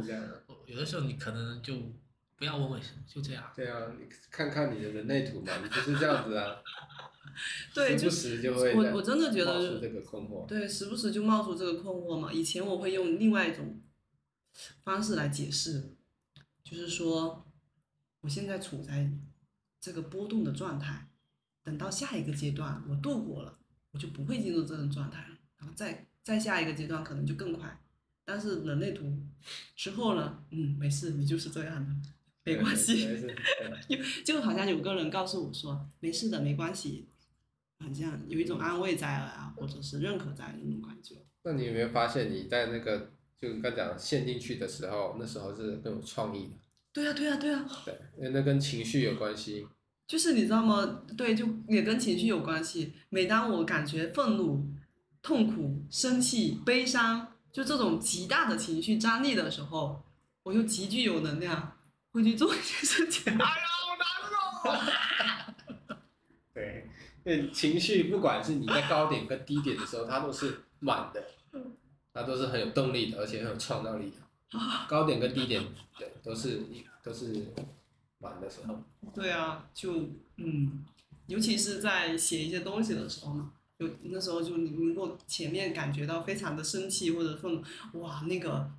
[0.67, 1.91] 有的时候你可能就
[2.39, 3.43] 不要问为什么，就这样。
[3.53, 6.55] 对啊，你看看你的人类图嘛，你就是这样子啊。
[7.75, 10.47] 对，就时不时就会我我真的觉冒出得这个困惑。
[10.47, 12.33] 对，时不时就冒出这个困惑嘛。
[12.33, 13.81] 以前我会用另外一种
[14.83, 15.95] 方式来解释，
[16.63, 17.45] 就是说，
[18.21, 19.11] 我现在处在
[19.79, 21.09] 这个波动的状态，
[21.63, 23.59] 等到下一个阶段我度过了，
[23.91, 27.81] 我就不会进入这种状态了，然后再再下一个阶段可能就更快。
[28.25, 29.17] 但是人类图
[29.75, 31.95] 之后呢，嗯，没事，你就是这样的，
[32.55, 33.05] 没关系。
[33.05, 33.35] 对对
[33.97, 37.07] 对就好像有个人告诉我说，没事的，没关系，
[37.79, 41.15] 好像有一种安慰在啊，或者是认可在的那种感觉。
[41.43, 46.53] 那你有没有发现你在那个就刚讲陷进去的时候，那时候是更有创意的？
[46.91, 49.67] 对啊、对啊、对啊、对，因为那跟情绪有关系。
[50.07, 51.03] 就是你知道吗？
[51.15, 52.93] 对，就也跟情绪有关系。
[53.09, 54.67] 每当我感觉愤怒、
[55.21, 60.03] 痛苦、生气、悲伤，就这种极大的情绪张力的时候，
[60.41, 61.77] 我就极具有能量，
[62.11, 63.33] 会去做一些事情。
[63.33, 63.65] 哎呀，
[64.63, 64.83] 好难
[65.89, 65.97] 哦！
[66.53, 66.89] 对，
[67.23, 71.23] 那情绪不管是你在高点跟低点的时候，它都是满的，
[72.13, 74.17] 它都是很有动力的，而且很有创造力的。
[74.87, 75.63] 高点跟低点，
[75.97, 76.63] 对，都是
[77.03, 77.53] 都是
[78.17, 78.83] 满的时候。
[79.13, 80.83] 对啊，就嗯，
[81.27, 87.53] 尤其是在写一些东西的时候嘛，就那时候就你能够前面感觉到非常的生气或者愤
[87.93, 88.71] 怒，哇，那个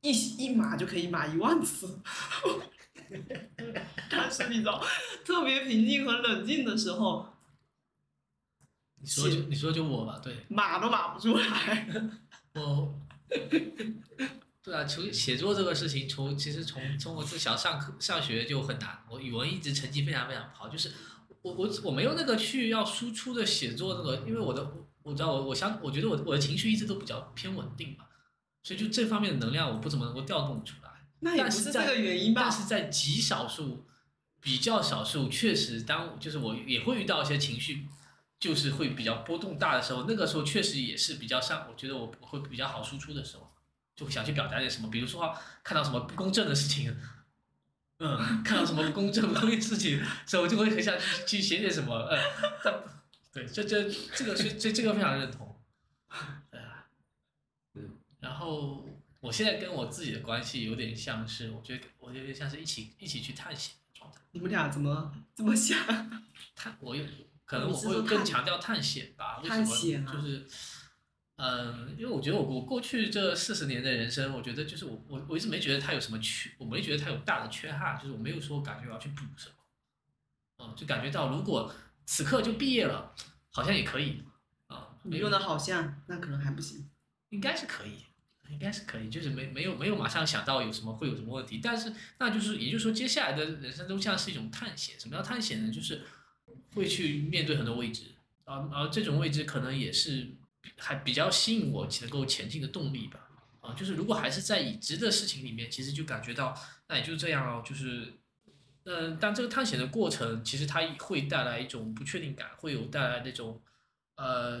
[0.00, 2.00] 一一码就可以码一万次。
[4.10, 4.84] 但是你知道，
[5.24, 7.26] 特别平静和冷静的时候，
[9.00, 12.10] 你说就你说就我吧，对码都码不出来。
[12.54, 12.94] 我，
[14.62, 20.92] 对啊，从写作这个事情，从其实从从我自小上课上学就很难，我语文一直成绩非常非常不好，就是
[21.42, 28.04] 我我我没有那个去要输出的写作那个，因为我的我我知道我我想我觉得我我的情绪一直都比较偏稳定嘛，
[28.62, 30.87] 所以就这方面的能量我不怎么能够调动出来。
[31.20, 32.52] 那也不但是这个原因吧但？
[32.52, 33.86] 是在极少数、
[34.40, 37.86] 比较少数，确实当就是我也会遇到一些情绪，
[38.38, 43.50] 就是会比较波动大的时候，那个时候确实也是比较上，我觉得我会比较好输出的时候，
[43.96, 46.96] 就会想去表达点什么，比如说看到什么不公正的事情。
[48.00, 52.16] 嗯，看到什么不公正不公义的事情，所以我就会很想去去写点什么，呃，
[52.62, 52.72] 但
[53.32, 55.60] 对，这这这个是这这个非常认同，
[56.48, 56.86] 对啊，
[57.74, 57.90] 嗯，
[58.20, 58.86] 然后
[59.20, 64.20] 我现在跟我自己的关系有点像是，我觉得我觉得像是一起一起去探险的状态。
[64.30, 65.76] 你们俩怎么这么像？
[66.54, 67.04] 探，我有
[67.44, 69.38] 可能我会更强调探险吧？
[69.38, 70.12] 为什探么？
[70.12, 70.46] 就是，
[71.36, 79.54] 嗯，因为我觉得我我过去这四十年的人生，我觉得就是我我我一直没觉得它有什么缺，我没觉得它有大的缺憾，就是我没有说感觉我要去补什么，
[80.58, 81.72] 嗯，就感觉到如果
[82.06, 83.14] 此刻就毕业了，
[83.50, 84.22] 好像也可以，
[84.66, 86.90] 啊、没用的好像，那可能还不行。
[87.30, 88.04] 应该是可以，
[88.50, 94.98] 应该是可以，就是没没有没有马上想到有什么会有什么问题，但是那就是也就是说，接下来的人生都像是一种探险。
[94.98, 95.72] 什么叫探险呢？
[95.72, 96.02] 就是
[96.74, 98.04] 会去面对很多未知，
[98.44, 100.28] 啊，而这种未知可能也是
[100.76, 103.28] 还比较吸引我能够前进的动力吧。
[103.60, 106.54] 啊，就是如果还是在已知的事情里面，其实就感觉到
[106.88, 108.14] 那也就这样哦，就是。
[108.90, 113.60] 嗯，但这个探险的过程，其实它会带来一种不确定感，会有带来那种
[114.16, 114.60] 呃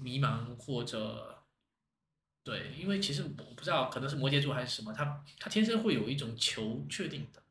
[0.00, 1.35] 迷茫或者
[2.46, 7.42] 对，因为其实我不知道，可能是摩羯座还是什么，他他天生会有一种求确定的，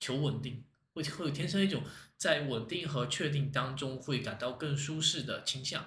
[0.00, 1.84] 求稳定，会会有天生一种
[2.16, 5.86] 在稳定和确定当中会感到更舒适的倾向。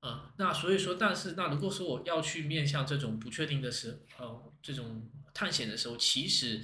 [0.00, 6.60] 嗯，那所以说，但是那如果说我要去面向这种不确定的时，呃，这种探险的时候，其实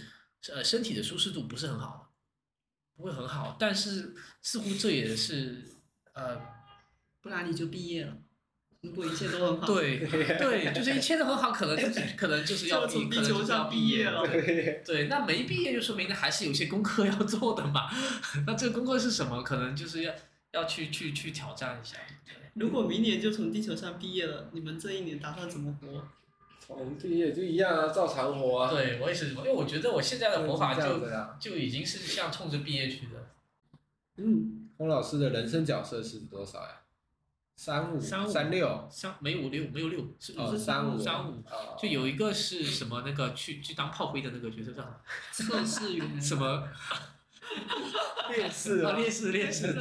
[0.52, 2.12] 呃身体的舒适度不是很好，
[2.96, 5.62] 不会很好，但是似乎这也是
[6.14, 6.40] 呃
[7.20, 8.18] 不然你就毕业了，
[8.86, 9.98] 如果一切都很好，对
[10.38, 14.26] 对，就是一切都很好，可能就是可能就是要从，地球上毕业了。
[14.26, 17.90] 对，对，那没毕业就说明还是有些功课要做的嘛。
[18.46, 19.42] 那这个功课是什么？
[19.42, 20.14] 可能就是要
[20.52, 21.96] 要去去去挑战一下。
[22.54, 26.08] 如果明年就从地球上毕业了，你们这一年打算怎么活？
[26.58, 28.70] 从毕业就一样啊，照常活啊。
[28.70, 31.36] 对，我也是，因为我觉得我现在的活法就啊。
[31.38, 33.28] 就已经是像冲着毕业去的。
[34.16, 36.80] 嗯，洪老师的人生角色是多少呀？
[37.56, 38.88] 三五三五三六。
[38.90, 41.36] 三没有六，没有六，是哦，是三五三五。
[41.50, 41.76] 哦。
[41.76, 44.82] 就有一个是什么那个去去当炮灰的那个角色叫
[45.32, 45.64] 什么？
[45.64, 46.20] 测试员。
[46.20, 46.68] 什么？
[48.28, 49.72] 烈士啊，啊，烈士烈士。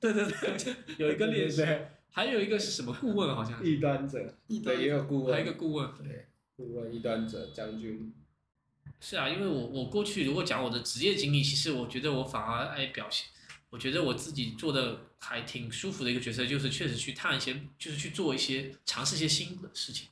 [0.00, 4.18] 对对对，有一个烈士，还有一个是什么顾问好像，异端者，
[4.64, 5.88] 对，也有顾问，还有一个顾问。
[6.02, 6.26] 对，
[6.56, 8.12] 顾问异端者将军，
[9.00, 13.28] 是啊，因为我我过去如果讲我的职业经历，其实我觉得我反而爱表现，
[13.70, 20.08] 我觉得我自己做的还挺舒服的一个角色，就是确实去探一些，就是去做一些尝试一些新的事情。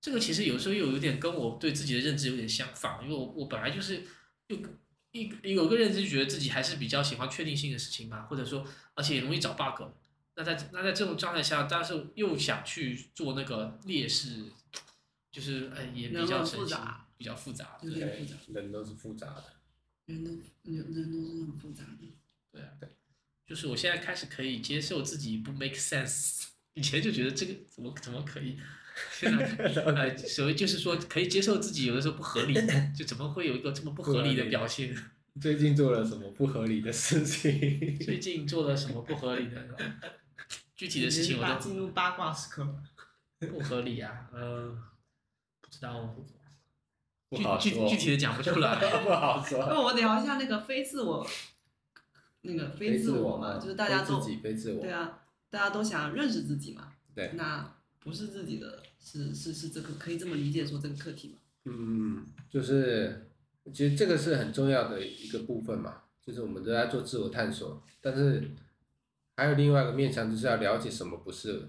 [0.00, 4.02] 这个其实有时候又有点跟我对自己的认知有点相反，因为我我本来就是
[4.46, 4.56] 又
[5.12, 9.82] 一有个认知，觉得自己还是比较喜欢确定性的事情吧，或者说而且也容易找 bug。
[10.36, 14.46] 那在那在这种状态下，但是又想去做那个劣势，
[15.30, 17.78] 就是哎也比较神奇复杂，比较复杂。
[17.82, 17.92] 对
[18.62, 19.44] 人都是复杂的，
[20.06, 20.30] 人都
[20.62, 22.06] 人人都是很复杂的。
[22.50, 22.88] 对啊，对，
[23.50, 26.44] 就是我现在开始可以接受自己不 make sense，
[26.74, 28.56] 以前就觉得这个怎么怎么可以，
[29.18, 29.44] 现在
[29.86, 32.54] 呃，所谓就是说可以接受自己有的时候不合理，
[32.96, 34.94] 就怎么会有一个这么不合理的表现？
[35.42, 37.98] 最近做了什么不合理的事情？
[37.98, 39.66] 最近做了什么不合理的？
[40.76, 42.64] 具体的事情我八都进入八卦时刻。
[43.40, 44.80] 不合理啊，嗯、
[45.60, 46.14] 不知道，
[47.28, 48.76] 不具好说，具具体的讲不出来。
[49.02, 49.66] 不好说。
[49.68, 51.26] 那我聊一下那个非自我，
[52.42, 56.92] 那个非自我嘛，就是大家都自己非自我，对啊，大家都想认识自己嘛。
[57.14, 61.38] 对那不是自己的，是是是这个可以这么理解说这个课题嘛？
[61.64, 63.30] 嗯，就是
[63.72, 68.52] 其实这个是很重要的一个部分嘛，就是我们都在做自我探索，但是
[69.36, 71.68] 还有另外一个面向，就是要了解什么不是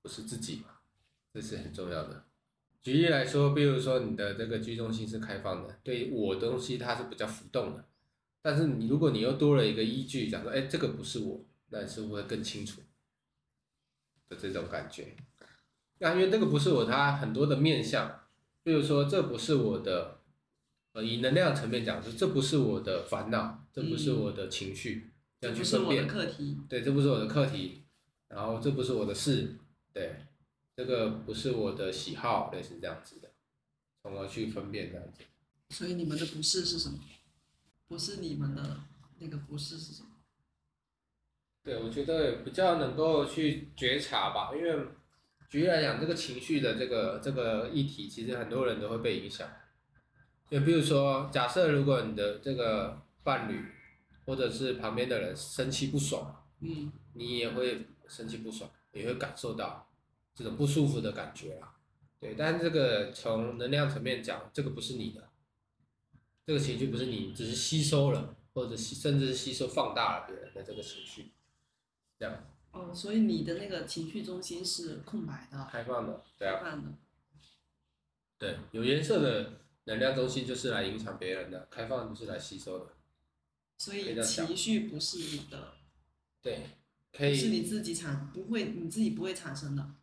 [0.00, 0.78] 不是自己嘛，
[1.32, 2.24] 这是很重要的。
[2.80, 7.84] 举例来说，比如说你的这个居中心是开放的，对我东西它是比较浮动的，
[8.44, 11.40] 但是你如果你又多了一个依据，讲说，哎，这个不是我，
[11.70, 12.82] 那你是不是会更清楚
[14.28, 15.16] 的这种感觉？
[16.00, 18.20] 那因为这个不是我，它很多的面相。
[18.62, 20.20] 比如说，这不是我的，
[20.92, 26.06] 呃，以能量层面讲，是这不是我的烦恼，这不是我的情绪，这这样去不是我的分辨。
[26.06, 26.58] 课题。
[26.68, 27.84] 对，这不是我的课题，
[28.28, 29.56] 然后这不是我的事，
[29.94, 30.16] 对，
[30.76, 33.30] 这个不是我的喜好，类似这样子的，
[34.02, 35.22] 从而去分辨这样子。
[35.70, 36.98] 所以你们的不是是什么？
[37.86, 38.80] 不是你们的
[39.18, 40.08] 那个不是是什么？
[41.62, 44.86] 对，我觉得比较能够去觉察吧，因为
[45.48, 49.48] 举例来讲，这个情绪的这个这个议题，其实很多人都会被影响。
[50.50, 53.64] 就比如说，假设如果你的这个伴侣
[54.26, 59.90] 或者是旁边的人生气不爽，嗯，你也会生气不爽，也会感受到
[60.34, 61.76] 这种不舒服的感觉啊。
[62.20, 65.30] 对，但这个从能量层面讲，这个不是你的，
[66.46, 71.32] 这个情绪不是你，只是吸收了，或者吸甚至是吸收放大了别人的这个情绪，
[72.18, 76.92] 这样哦，所以你的那个情绪中心是空白的，开放的，对啊，开放的。
[78.36, 82.92] 对，有颜色的能量中心就是来影响别人的，开放就是来吸收的，
[83.78, 85.72] 所以情绪不是你的，
[86.42, 86.66] 对，
[87.12, 89.94] 可以不是你自己产，不会你自己不会产生的。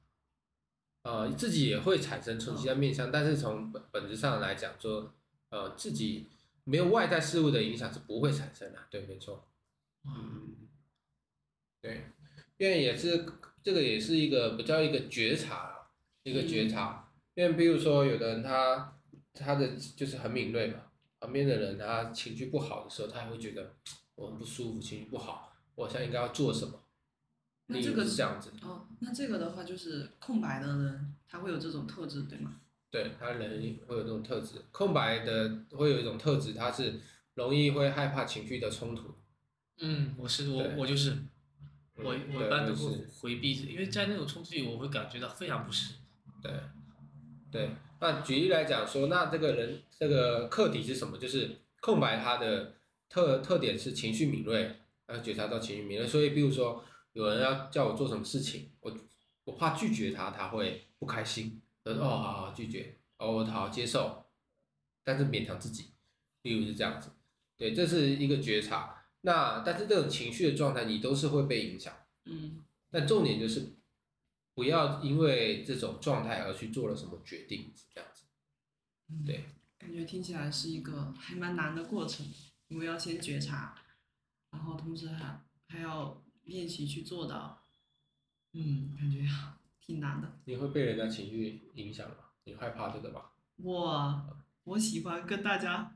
[1.03, 5.13] 呃，自己也会产生冲击的面向，但是从本本质上来讲说，
[5.51, 6.27] 呃，自己
[6.63, 9.47] 没有外在事物的影响是不会产生的，对，没错，
[10.05, 10.55] 嗯，
[11.81, 12.05] 对，
[12.57, 13.25] 因为也是
[13.61, 15.89] 这个也是一个比较一个觉察，
[16.23, 18.97] 一个觉察，因为比如说有的人他
[19.33, 20.83] 他的就是很敏锐嘛，
[21.19, 23.75] 旁边的人他情绪不好的时候，他也会觉得
[24.15, 26.81] 我很不舒服，情绪不好，我现在应该要做什么，
[27.67, 28.51] 那这个是这样子。
[28.61, 32.61] 哦，那这个的话就是空白的人，他会有这种特质，对吗？
[32.91, 36.99] 对他人会有这种特质，空白的会有一种特质，他是
[37.35, 39.15] 容易会害怕情绪的冲突。
[39.79, 41.29] 嗯，我是我我就是嗯
[41.95, 45.95] 我我对一般都会回避，因为在那种冲突里，我会感觉到非常不适。
[46.43, 46.51] 对，
[47.49, 47.69] 对。
[48.01, 51.17] 那举例来讲说，那这个人这个课题是什么？
[51.17, 52.73] 就是空白，他的
[53.07, 54.75] 特特点是情绪敏锐，
[55.07, 56.05] 要觉察到情绪敏锐。
[56.05, 56.83] 所以，比如说
[57.13, 58.91] 有人要叫我做什么事情，我
[59.45, 61.61] 我怕拒绝他，他会不开心。
[61.83, 64.25] 我说哦，好好拒绝，哦，我好接受，
[65.03, 65.91] 但是勉强自己。
[66.43, 67.11] 例如是这样子，
[67.55, 69.05] 对，这是一个觉察。
[69.21, 71.93] 那但是这种情绪的状态，你都是会被影响。
[72.25, 73.77] 嗯，但重点就是
[74.55, 78.25] 不要因为这种状态而去做了什么决定，是这样子。
[79.09, 79.45] 嗯对，
[79.77, 82.25] 感觉听起来是一个还蛮难的过程，
[82.69, 83.75] 因为要先觉察，
[84.49, 87.61] 然后同时还还要练习去做到，
[88.53, 89.23] 嗯，感觉
[89.85, 90.27] 挺难的。
[90.45, 92.15] 你会被人家情绪影响吗？
[92.43, 93.21] 你害怕这个吗？
[93.57, 94.23] 我
[94.63, 95.95] 我喜欢跟大家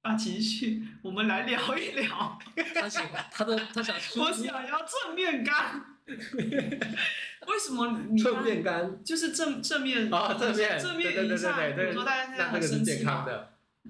[0.00, 2.38] 把情绪，我们来聊一聊。
[2.74, 5.84] 他喜欢他的他想说 我想要正面干。
[6.06, 11.56] 为什么你正面干就是正正面啊，正面正面影响？
[11.56, 13.26] 对对，比如说大家现在很生气嘛，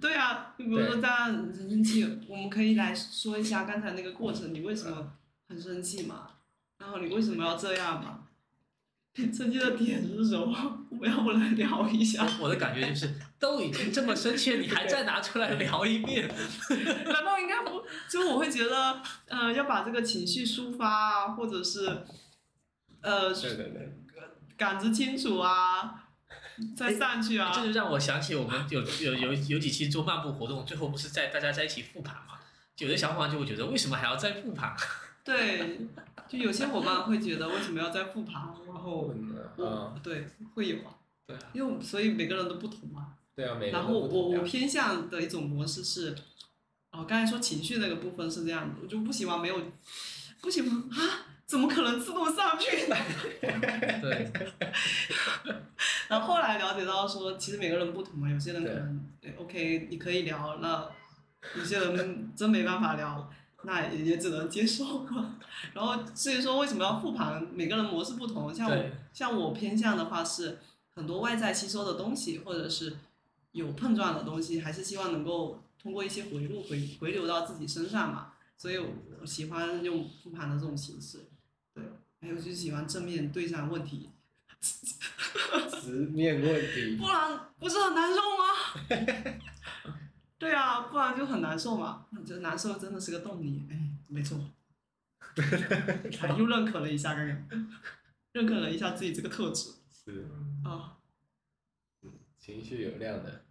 [0.00, 5.12] 对啊，比如说对大家很生气，我们可以来说一下刚才那个过程，你为什么
[5.48, 6.30] 很生气嘛？
[6.78, 8.23] 然后你为什么要这样嘛？
[9.32, 10.78] 生气的点是什么？
[10.90, 12.26] 我们要不来聊一下？
[12.40, 16.28] 我的感觉就是，都已经这么生气了，你还再拿出来聊一遍，
[17.04, 17.82] 难道应该不？
[18.08, 22.04] 就我会觉得，呃，要把这个情绪抒发啊，或者是，
[23.02, 23.92] 呃，对对对，
[24.56, 26.08] 感知清楚啊，
[26.76, 27.52] 再上去啊。
[27.54, 32.34] 这就让我想起我们有有有有几期做漫步活动，最后不是在大家在一起复盘嘛？
[32.78, 34.74] 有的小伙伴就会觉得，为什么还要再复盘？
[35.24, 35.80] 对，
[36.28, 39.14] 就有些伙伴会觉得为什么要再复盘，然后
[39.56, 40.94] 嗯对会有啊，
[41.26, 43.14] 对啊，因为所以每个人都不同嘛。
[43.34, 46.14] 对啊，每个然后我人都不同样我偏向的一种模式是，
[46.92, 49.60] 哦，刚才说情绪那个部分是这样的，我就不喜欢没有，
[50.40, 52.96] 不喜欢啊，怎么可能自动上去呢？
[54.00, 54.30] 对，
[56.08, 60.86] 然后后来了解到说，其实每个人不同嘛，有些人可能对 OK 你可以聊，那
[61.56, 63.28] 有些人真没办法聊，
[63.64, 65.36] 那也也只能接受了。
[65.72, 70.58] 然后至于说为什么要复盘，每个人模式不同，像我像我偏向的话是
[70.94, 72.96] 很多外在吸收的东西，或者是
[73.52, 78.32] 有碰撞的东西，还是希望能够通过一些回路回回流到自己身上嘛。
[78.56, 81.26] 所以我喜欢用复盘的这种形式，
[81.74, 81.82] 对，
[82.20, 84.10] 还有就是喜欢正面对上问题。
[85.82, 89.34] 直面问题，不然不是很难受吗？
[90.38, 92.06] 对啊，不然就很难受嘛。
[92.12, 93.78] 我觉得难受真的是个动力，哎，
[94.08, 94.38] 没错。
[95.36, 97.70] 哎又认可了一下刚刚，
[98.32, 100.28] 认可了一下自己这个特质是
[100.64, 100.98] 啊。
[102.38, 103.44] 情绪有量的，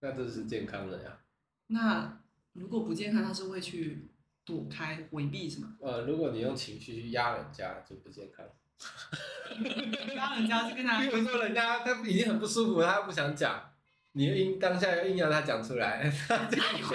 [0.00, 1.18] 那这是健康的呀。
[1.66, 2.18] 那
[2.54, 4.08] 如果不健康，他是会去
[4.44, 5.76] 躲开、回避是吗？
[5.80, 8.46] 呃，如果你用情绪去压人家，就不健康。
[10.16, 13.70] 压人家是跟他比如说人家他已经很不舒服，他不想讲，
[14.16, 16.56] 你硬当下要硬要他讲出来，他就
[16.86, 16.94] 不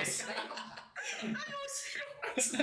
[2.41, 2.57] 是，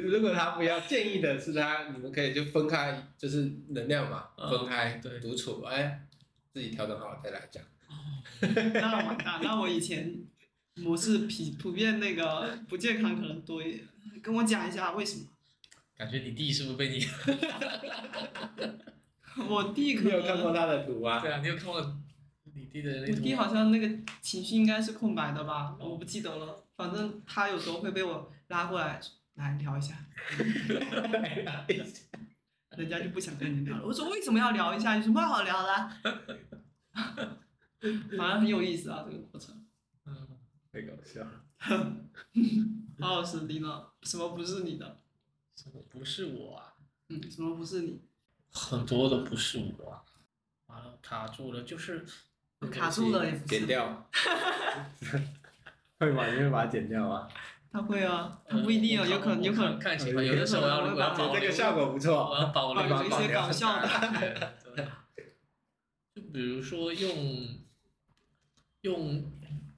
[0.00, 6.04] 如果他不要，建议的是他，你们可以就分开，就是能量嘛，嗯分开对独处，哎，
[6.52, 7.62] 自己调整好再来讲。
[8.74, 10.12] 那完蛋，那我以前
[10.74, 11.28] 模式普
[11.60, 13.86] 普遍那个不健康可能多一点，
[14.20, 15.26] 跟我讲一下为什么？
[15.96, 17.06] 感觉你弟是不是被你？
[19.48, 21.20] 我弟可你有看过他的图啊？
[21.20, 22.01] 对啊，你有看过
[22.54, 23.12] 你弟的那？
[23.12, 23.88] 我弟好像那个
[24.20, 26.64] 情绪应该是空白的吧，我不记得了。
[26.76, 29.00] 反正他有时候会被我拉过来
[29.34, 29.94] 来聊一下，
[32.76, 33.86] 人家就不想跟你聊了。
[33.86, 34.96] 我说为什么要聊一下？
[34.96, 36.00] 有什么好聊的啊？
[38.16, 39.66] 反正很有意思啊，这个过程。
[40.06, 40.28] 嗯，
[40.72, 41.44] 太搞笑了。
[43.00, 43.88] 好老师，你呢？
[44.02, 45.00] 什么不是你的？
[45.56, 46.74] 什么不是我啊？
[47.08, 48.00] 嗯，什么不是你？
[48.50, 50.04] 很多都不是我啊，
[50.66, 52.04] 完了卡住了，就是
[52.68, 53.44] 卡住了也不是。
[53.46, 54.08] 剪掉。
[55.98, 56.26] 会吗？
[56.26, 57.28] 你会把它剪掉吗？
[57.70, 59.78] 他会啊，他不一定啊，呃有可能，有可能。
[59.78, 62.30] 看情况，有的时候我要我要保留这个效果不错。
[62.30, 64.54] 我要保留一些搞笑的。
[66.14, 67.48] 就比如说用
[68.82, 69.24] 用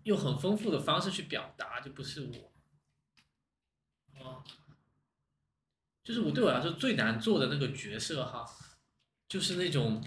[0.03, 2.53] 用很丰富的方式去表达，就不是我。
[4.19, 4.43] 哦，
[6.03, 8.45] 就是我对我来说最难做的那个角色哈，
[9.29, 10.03] 就是那种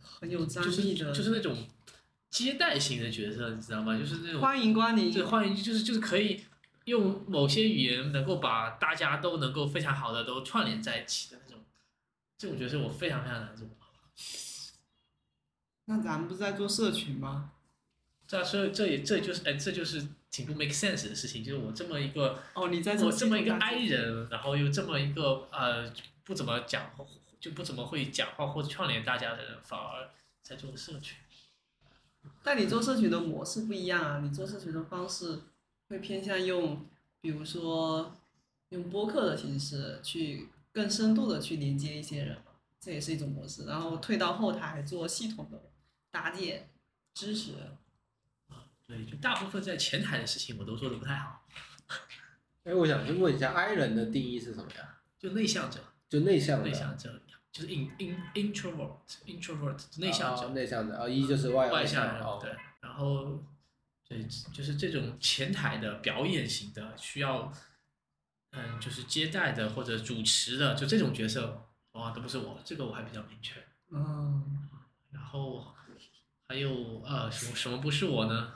[0.00, 1.66] 很有张就是力的，就是那种
[2.30, 3.98] 接待型的角色，你知道吗？
[3.98, 5.12] 就是那种欢迎光临。
[5.12, 6.44] 对，欢迎就是就是可以
[6.84, 11.62] 用某些语言能够把大家都能够非常好的都串联在一起的那种，
[12.38, 13.68] 这种角色我非常非常难做。
[15.86, 17.50] 那咱们不是在做社群吗？
[18.28, 26.92] 这所以这也这就是哎，这就是挺不 make sense 的事情，就是我这么一个哦，你在做我这么一个 I 人，然后又这么一个呃不怎么讲
[27.40, 30.10] 就不怎么会讲话或者串联大家的人，反而
[30.44, 31.16] 在做社群。
[32.42, 35.40] 但你做社群的模式不一样啊，你做社群的方式
[35.88, 36.86] 会偏向用，
[37.20, 38.16] 比如说
[38.70, 43.64] 用播客的形式去更深度的去连接一些人嘛，这也是一种模式。
[43.64, 45.62] 然后退到后台做系统的
[46.10, 46.68] 搭建、
[47.14, 47.52] 支持。
[48.48, 51.46] 啊对，就大部分在前台的事情我都做的不太好，
[52.64, 55.00] 哎，我想去问一下，I 人的定义是什么呀？
[55.18, 55.80] 就内向者。
[56.08, 58.96] 就内向的内向者，就是 in in introvert
[59.26, 63.42] introvert 内向者，哦内向的，哦，一就是外外向人哦，对，然后
[64.08, 67.52] 对，就是这种前台的表演型的，需要
[68.52, 73.54] 嗯，就是接待的或者主持的，就这种角色，哇，都不是我，这个我还比较明确。
[73.90, 74.68] 嗯，
[75.10, 75.74] 然后
[76.46, 78.54] 还有呃，什么什么不是我呢？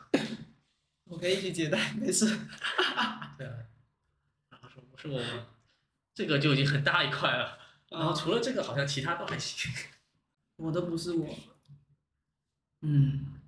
[1.05, 2.27] 我可以一起接待，没事。
[3.37, 3.59] 对啊，
[4.51, 5.47] 然后什么不是我呢？
[6.15, 7.59] 这个就已经很大一块了。
[7.95, 9.73] 然后除了这个，好像其他都还行。
[10.57, 11.37] 我的不是我。
[12.87, 13.41] 嗯，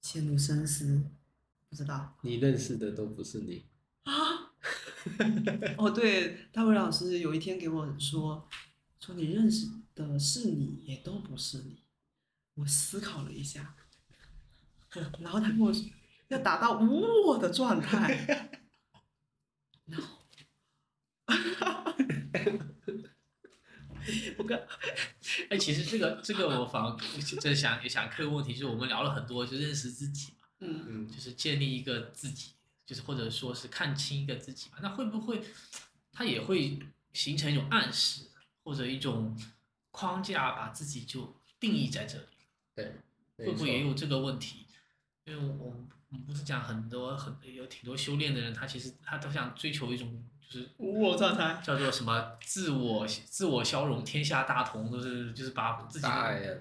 [0.00, 1.04] 陷入深思，
[1.68, 3.66] 不知道你认识的都不是你，
[4.04, 4.52] 啊。
[5.76, 8.48] 哦，对，大卫老师有一天给我说，
[9.00, 11.82] 说你认识的是你，也都不是你。
[12.54, 13.74] 我思考了一下，
[15.18, 15.84] 然后他跟我说
[16.28, 18.50] 要达到无我的状态。
[19.86, 20.26] 然后，
[24.38, 24.58] 我刚
[25.48, 26.96] 哎，其实这个这个我反而
[27.40, 32.52] 在想也想客问题，就是我们聊了很多，就认识自己嘛，嗯嗯，就是建立一个自己，
[32.84, 34.78] 就是或者说是看清一个自己嘛。
[34.82, 35.42] 那会不会
[36.12, 36.78] 它也会
[37.12, 38.26] 形成一种暗示，
[38.64, 39.38] 或者一种
[39.90, 42.26] 框架，把自己就定义在这里？
[42.74, 43.00] 对，
[43.46, 44.66] 会不会也有这个问题？
[45.24, 51.60] 因为我们我们不是讲很多很有挺多修炼的人，他其实他都想追求一种就是无我状态。
[51.62, 56.06] 叫做什么自我自我消融天下大同，都是就是把自己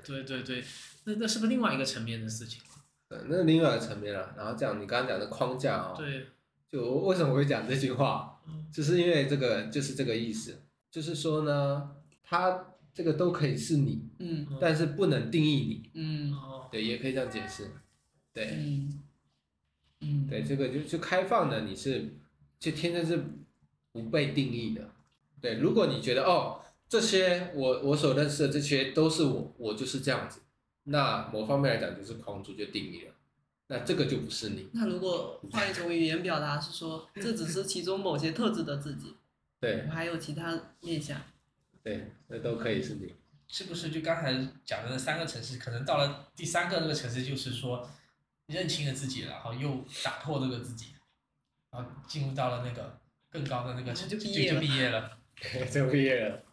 [0.05, 0.63] 对对对，
[1.03, 2.61] 那那是不是另外一个层面的事情？
[3.09, 4.33] 对，那是另外一个层面了。
[4.37, 6.27] 然后讲你刚刚讲的框架哦，对，
[6.69, 8.65] 就我为什么会讲这句话，嗯。
[8.71, 11.91] 就是因为这个就是这个意思，就是说呢，
[12.23, 14.47] 它这个都可以是你，嗯。
[14.61, 16.33] 但是不能定义你，嗯。
[16.33, 17.69] 哦，对，也可以这样解释，
[18.31, 18.45] 对。
[18.57, 19.03] 嗯。
[20.03, 22.15] 嗯，对，这个就就开放的，你是
[22.59, 23.23] 就天生是
[23.91, 24.89] 不被定义的。
[25.41, 30.41] 对，如果你觉得哦，这些我我所认识的这些都是我，我就是这样子，
[30.83, 33.13] 那某方面来讲就是框住就定义了，
[33.67, 34.69] 那这个就不是你。
[34.73, 39.15] 那如果换一种语言表达是说，这只是其中某些特质的自己，
[39.59, 41.19] 对我还有其他面相。
[41.83, 43.13] 对，那都可以是你。
[43.47, 44.33] 是不是就刚才
[44.63, 47.89] 讲的那三个城市，可能到了第三个那个城市，就是说
[48.45, 50.93] 认清了自己，然后又打破这个自己，
[51.69, 53.00] 然后进入到了那个
[53.31, 55.17] 更高的那个就就毕业了就毕业了。
[55.71, 56.43] 就毕业了。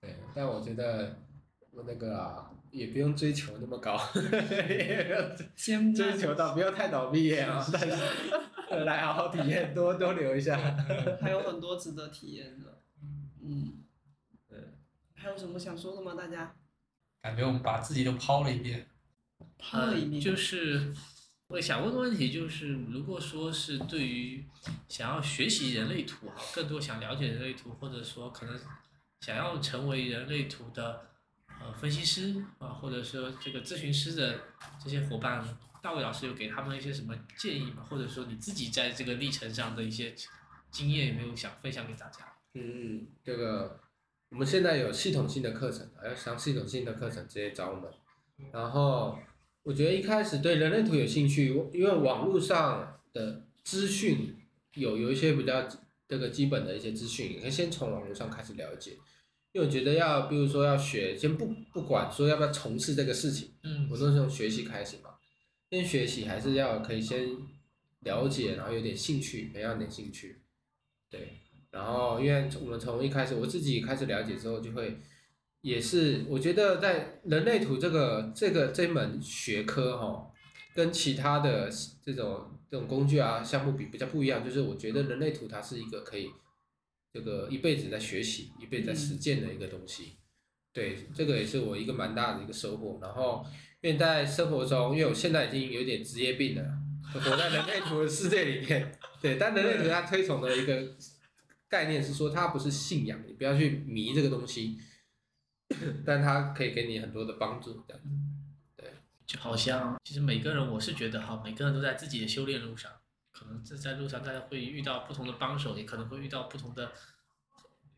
[0.00, 1.18] 对，但我觉得
[1.72, 3.98] 我那个啊，也不用追求那么高，
[5.56, 10.56] 先 追求到不要太早毕业啊，但是来好好体验，多多留一下。
[11.20, 12.82] 还有很多值得体验的。
[13.42, 13.84] 嗯，
[14.50, 14.58] 嗯，
[15.14, 16.14] 还有什么想说的吗？
[16.14, 16.54] 大家
[17.22, 18.86] 感觉我们把自己都抛了一遍。
[19.58, 20.92] 抛了一遍，就是
[21.54, 24.44] 我想问的问题就是，如果说是对于
[24.88, 28.58] 想要学习人类图哈，更多想了解人类图，或者说可能
[29.20, 31.10] 想要成为人类图的
[31.60, 34.40] 呃分析师啊，或者说这个咨询师的
[34.82, 35.46] 这些伙伴，
[35.80, 37.86] 大卫老师有给他们一些什么建议吗？
[37.88, 40.12] 或者说你自己在这个历程上的一些
[40.72, 42.26] 经验有没有想分享给大家？
[42.54, 43.80] 嗯，这个
[44.30, 47.88] 我们现在有系统性的课程，要上系统性的课程直接找我们。
[48.52, 49.16] 然后
[49.64, 54.36] 我觉得一开始对人类图有兴趣，因为网络上的资讯
[54.74, 55.66] 有有一些比较
[56.06, 58.92] 这个基本的一些资讯，你可以先从网络上开始了解。
[59.52, 65.10] 因为我觉得要，比如说要学，先不不管说要不要从事这个事情，嗯我都是从学习开始嘛。
[65.70, 67.28] 先学习还是要可以先
[68.00, 70.40] 了解，然后有点兴趣，培养点兴趣，
[71.10, 71.40] 对。
[71.70, 74.96] 然后，因为我们从一开始我自己开始了解之后，就会
[75.64, 80.30] 也是我觉得在人类图这个这个这门学科哈、
[80.74, 81.70] 跟其他的
[82.04, 86.28] 这种这种工具啊项目比比较不一样，就是我觉得人类图它是一个可以
[87.14, 90.18] 这个一辈子在学习、一辈子在实践的一个东西。
[90.74, 92.98] 对，这个也是我一个蛮大的一个收获。
[93.00, 93.42] 然后，
[93.80, 96.62] 因为在生活中，因为我现在已经有点职业病了，
[97.14, 98.92] 就活在人类图的世界里面。
[99.22, 100.94] 对，但人类图它推崇的一个
[101.70, 104.76] 概念是说，它不是信仰，你不要去迷这个东西，
[106.04, 107.84] 但它可以给你很多的帮助。
[107.86, 108.08] 这样子，
[109.26, 112.90] 就好像其实每个人，我是觉得哈，每个人都在自己的修炼路上，
[113.32, 116.92] 可能这在路上大家会遇到不同的帮手，也可能会遇到不同的，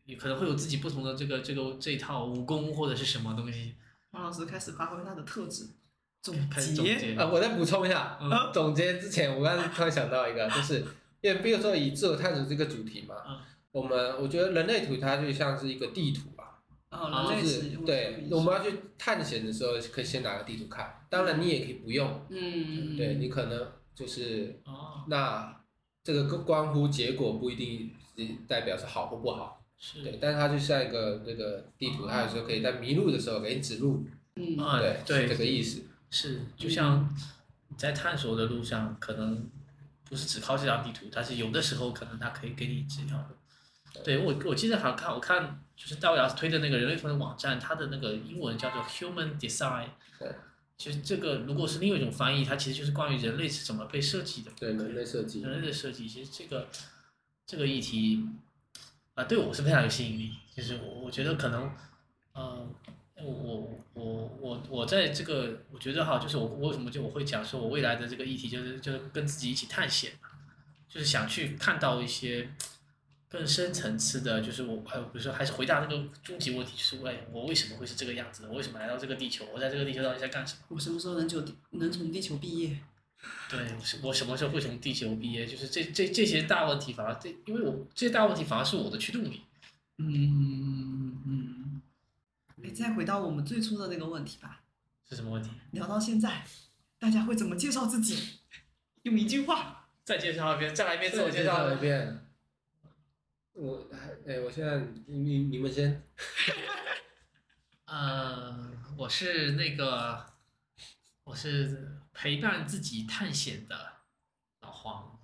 [0.05, 3.75] 也可能会有自己不同的这个这个这一套武功或者是什么东西，
[4.11, 5.67] 王老师开始发挥他的特质，
[6.21, 6.97] 总结。
[6.97, 7.15] 结。
[7.15, 10.85] 啊，我再补充一下，嗯总结之前，我刚刚突然想到一个，就是
[11.21, 13.39] 因为比如说以自我探索这个主题嘛，嗯
[13.71, 16.36] 我们我觉得人类图它就像是一个地图啊，
[16.89, 21.05] 哦，就是对，我们要去探险的时候，可以先拿个地图看。
[21.09, 25.61] 当然，你也可以不用，嗯，对你可能就是哦，那
[26.03, 27.91] 这个关乎结果不一定
[28.47, 34.05] 代表是好或不好，是对，但是它就像一个那个地图，它有时候可以在迷路的时候给你指路，
[34.35, 35.83] 嗯啊对，对这个意思。
[36.09, 37.13] 是，就像
[37.75, 39.49] 在探索的路上，可能
[40.05, 43.35] 不是只靠这张地图，但是有的时候可能它可以给你指条路。
[44.03, 49.87] 对我，我记得好像看，我看就是大卫老师推的那个人类图的网站，它的那个英文叫做 Human Design。
[50.19, 50.31] 对。
[50.77, 54.51] 其实这个如果是另外一种翻译，它其实就是关于人类是怎么被设计的。
[54.59, 55.41] 对，人类设计。
[55.41, 56.67] 人类的设计，其实这个
[57.47, 58.23] 这个议题
[59.15, 60.31] 啊、对我是非常有吸引力。
[60.55, 61.71] 就是我我觉得可能，
[62.33, 62.67] 呃，
[63.15, 70.29] 我我我我我在这个我觉得哈，就是我我为什么就我会讲说我未来的这个议题就是就是跟自己一起探险嘛，
[70.87, 72.51] 就是想去看到一些
[73.29, 78.49] 更深层次的，就是我还有比如说还是回答那个终极问题，就是哎我为什么会是这个样子的？
[78.49, 79.45] 我为什么来到这个地球？
[79.53, 80.61] 我在这个地球到底在干什么？
[80.69, 82.77] 我什么时候能就能从地球毕业？
[83.49, 83.59] 对，
[84.03, 85.45] 我什么时候会从地球毕业？
[85.45, 89.41] 就是这这这些大问题，反而这，因为我这些大问题反而是我的驱动力。
[89.97, 91.81] 嗯嗯。
[92.63, 94.61] 哎，再回到我们最初的那个问题吧。
[95.09, 95.49] 是什么问题？
[95.71, 96.43] 聊到现在，
[96.99, 98.39] 大家会怎么介绍自己？
[99.03, 99.87] 用一句话。
[100.03, 102.26] 再介绍一遍，再来一遍自我介绍绍一遍。
[103.57, 104.77] 我还哎，我现在
[105.07, 106.03] 你你你们先。
[107.85, 110.23] 呃，我是那个，
[111.23, 113.93] 我是陪伴自己探险的
[114.61, 115.19] 老黄，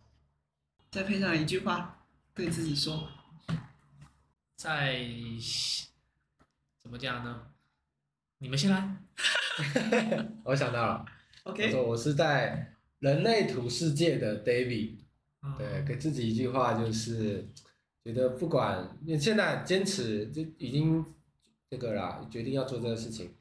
[0.89, 3.07] 再配上一句话，对自己说。
[4.55, 5.05] 在
[6.81, 7.51] 怎么讲呢？
[8.39, 8.97] 你们先来。
[10.43, 11.05] 我想到了，
[11.45, 11.69] 我 OK。
[11.69, 15.01] 说我是在人类图世界的 David，
[15.59, 17.47] 对，给自己一句话就是，
[18.03, 21.05] 觉得不管你现在坚持就已经
[21.69, 23.33] 这个啦，决定要做这个事情，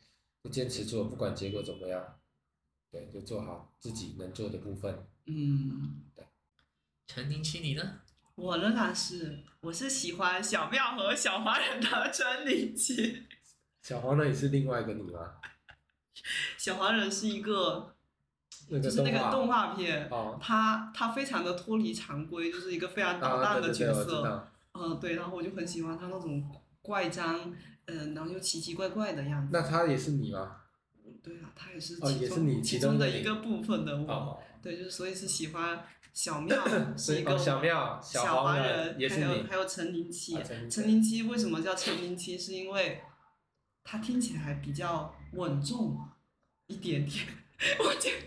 [0.44, 2.18] 就坚持做，不管结果怎么样，
[2.90, 5.04] 对，就做好自己能做的部分。
[5.26, 6.24] 嗯，对
[7.08, 8.00] 陈宁七，你呢？
[8.36, 13.24] 我仍然是，我是喜欢小妙和小黄人的陈林奇。
[13.82, 15.34] 小黄人也是另外一个你吗？
[16.56, 17.94] 小黄人是一个，
[18.70, 24.22] 就是那个动画片，哦，他他非常的脱离常规，就是一个非常捣啊，蛋的角对对对，我知色。
[24.22, 24.48] 道。
[24.74, 26.44] 嗯，对，然后我就很喜欢他那种
[26.80, 27.52] 怪张，
[27.86, 29.50] 嗯，然后又奇奇怪怪的样子。
[29.52, 30.56] 那他也是你吗？
[31.22, 34.10] 对啊，他也是哦其中、也是你其其中的一个部分的我。
[34.12, 36.64] 哦，对，就是所以是喜欢小 妙
[36.96, 40.70] 是一个哦小妙小黄黄人，也是你还有还有陈林七啊陈林。
[40.70, 42.36] 七陈林七为什么叫陈林七？
[42.38, 43.00] 是因为
[43.84, 45.96] 他听起来比较稳重
[46.66, 47.26] 一点点，
[47.78, 48.26] 我觉得，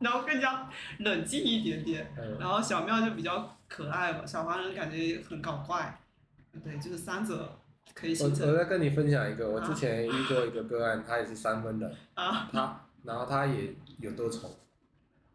[0.00, 2.12] 然后更加冷静一点点。
[2.18, 6.00] 嗯然后小妙就比较可爱吧，小黄人感觉很搞怪。
[6.62, 7.58] 对，就是三者
[7.92, 14.48] 可以我我形成再跟你分享一个，我之前遇过一个个案，他也是三分的，啊，他然后他也有多重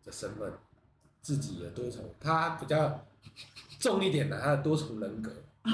[0.05, 0.53] 的身份，
[1.21, 3.05] 自己有多重，他比较
[3.77, 5.31] 重一点的，他的多重人格，
[5.63, 5.73] 啊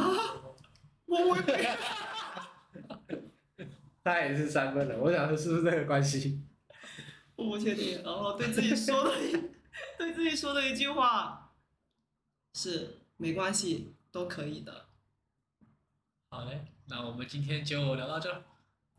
[1.05, 1.37] 我我
[4.03, 6.41] 他也是三分的，我想说是不是这个关系？
[7.35, 9.31] 我不确定，然后对自己说的一
[9.99, 11.44] 对自己说的一句话
[12.56, 14.86] 是没关系，都可以的。
[16.30, 18.44] 好嘞，那我们今天就聊到这儿。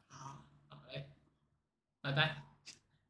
[0.08, 1.08] 好，好嘞，
[2.02, 2.42] 拜拜。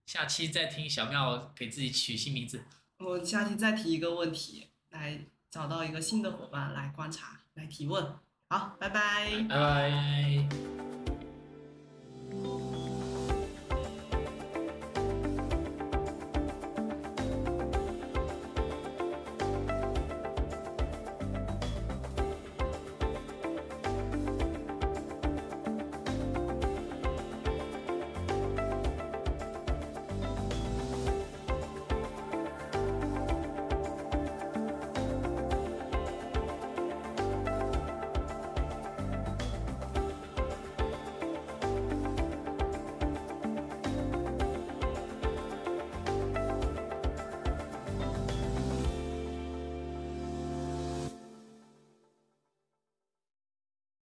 [0.07, 2.65] 下期再听小妙给自己取新名字。
[2.99, 8.17] 我下期再提一个问题，来找到一个新的伙伴来观察，来提问。
[8.49, 9.45] 好，拜拜。
[9.49, 11.06] 拜拜。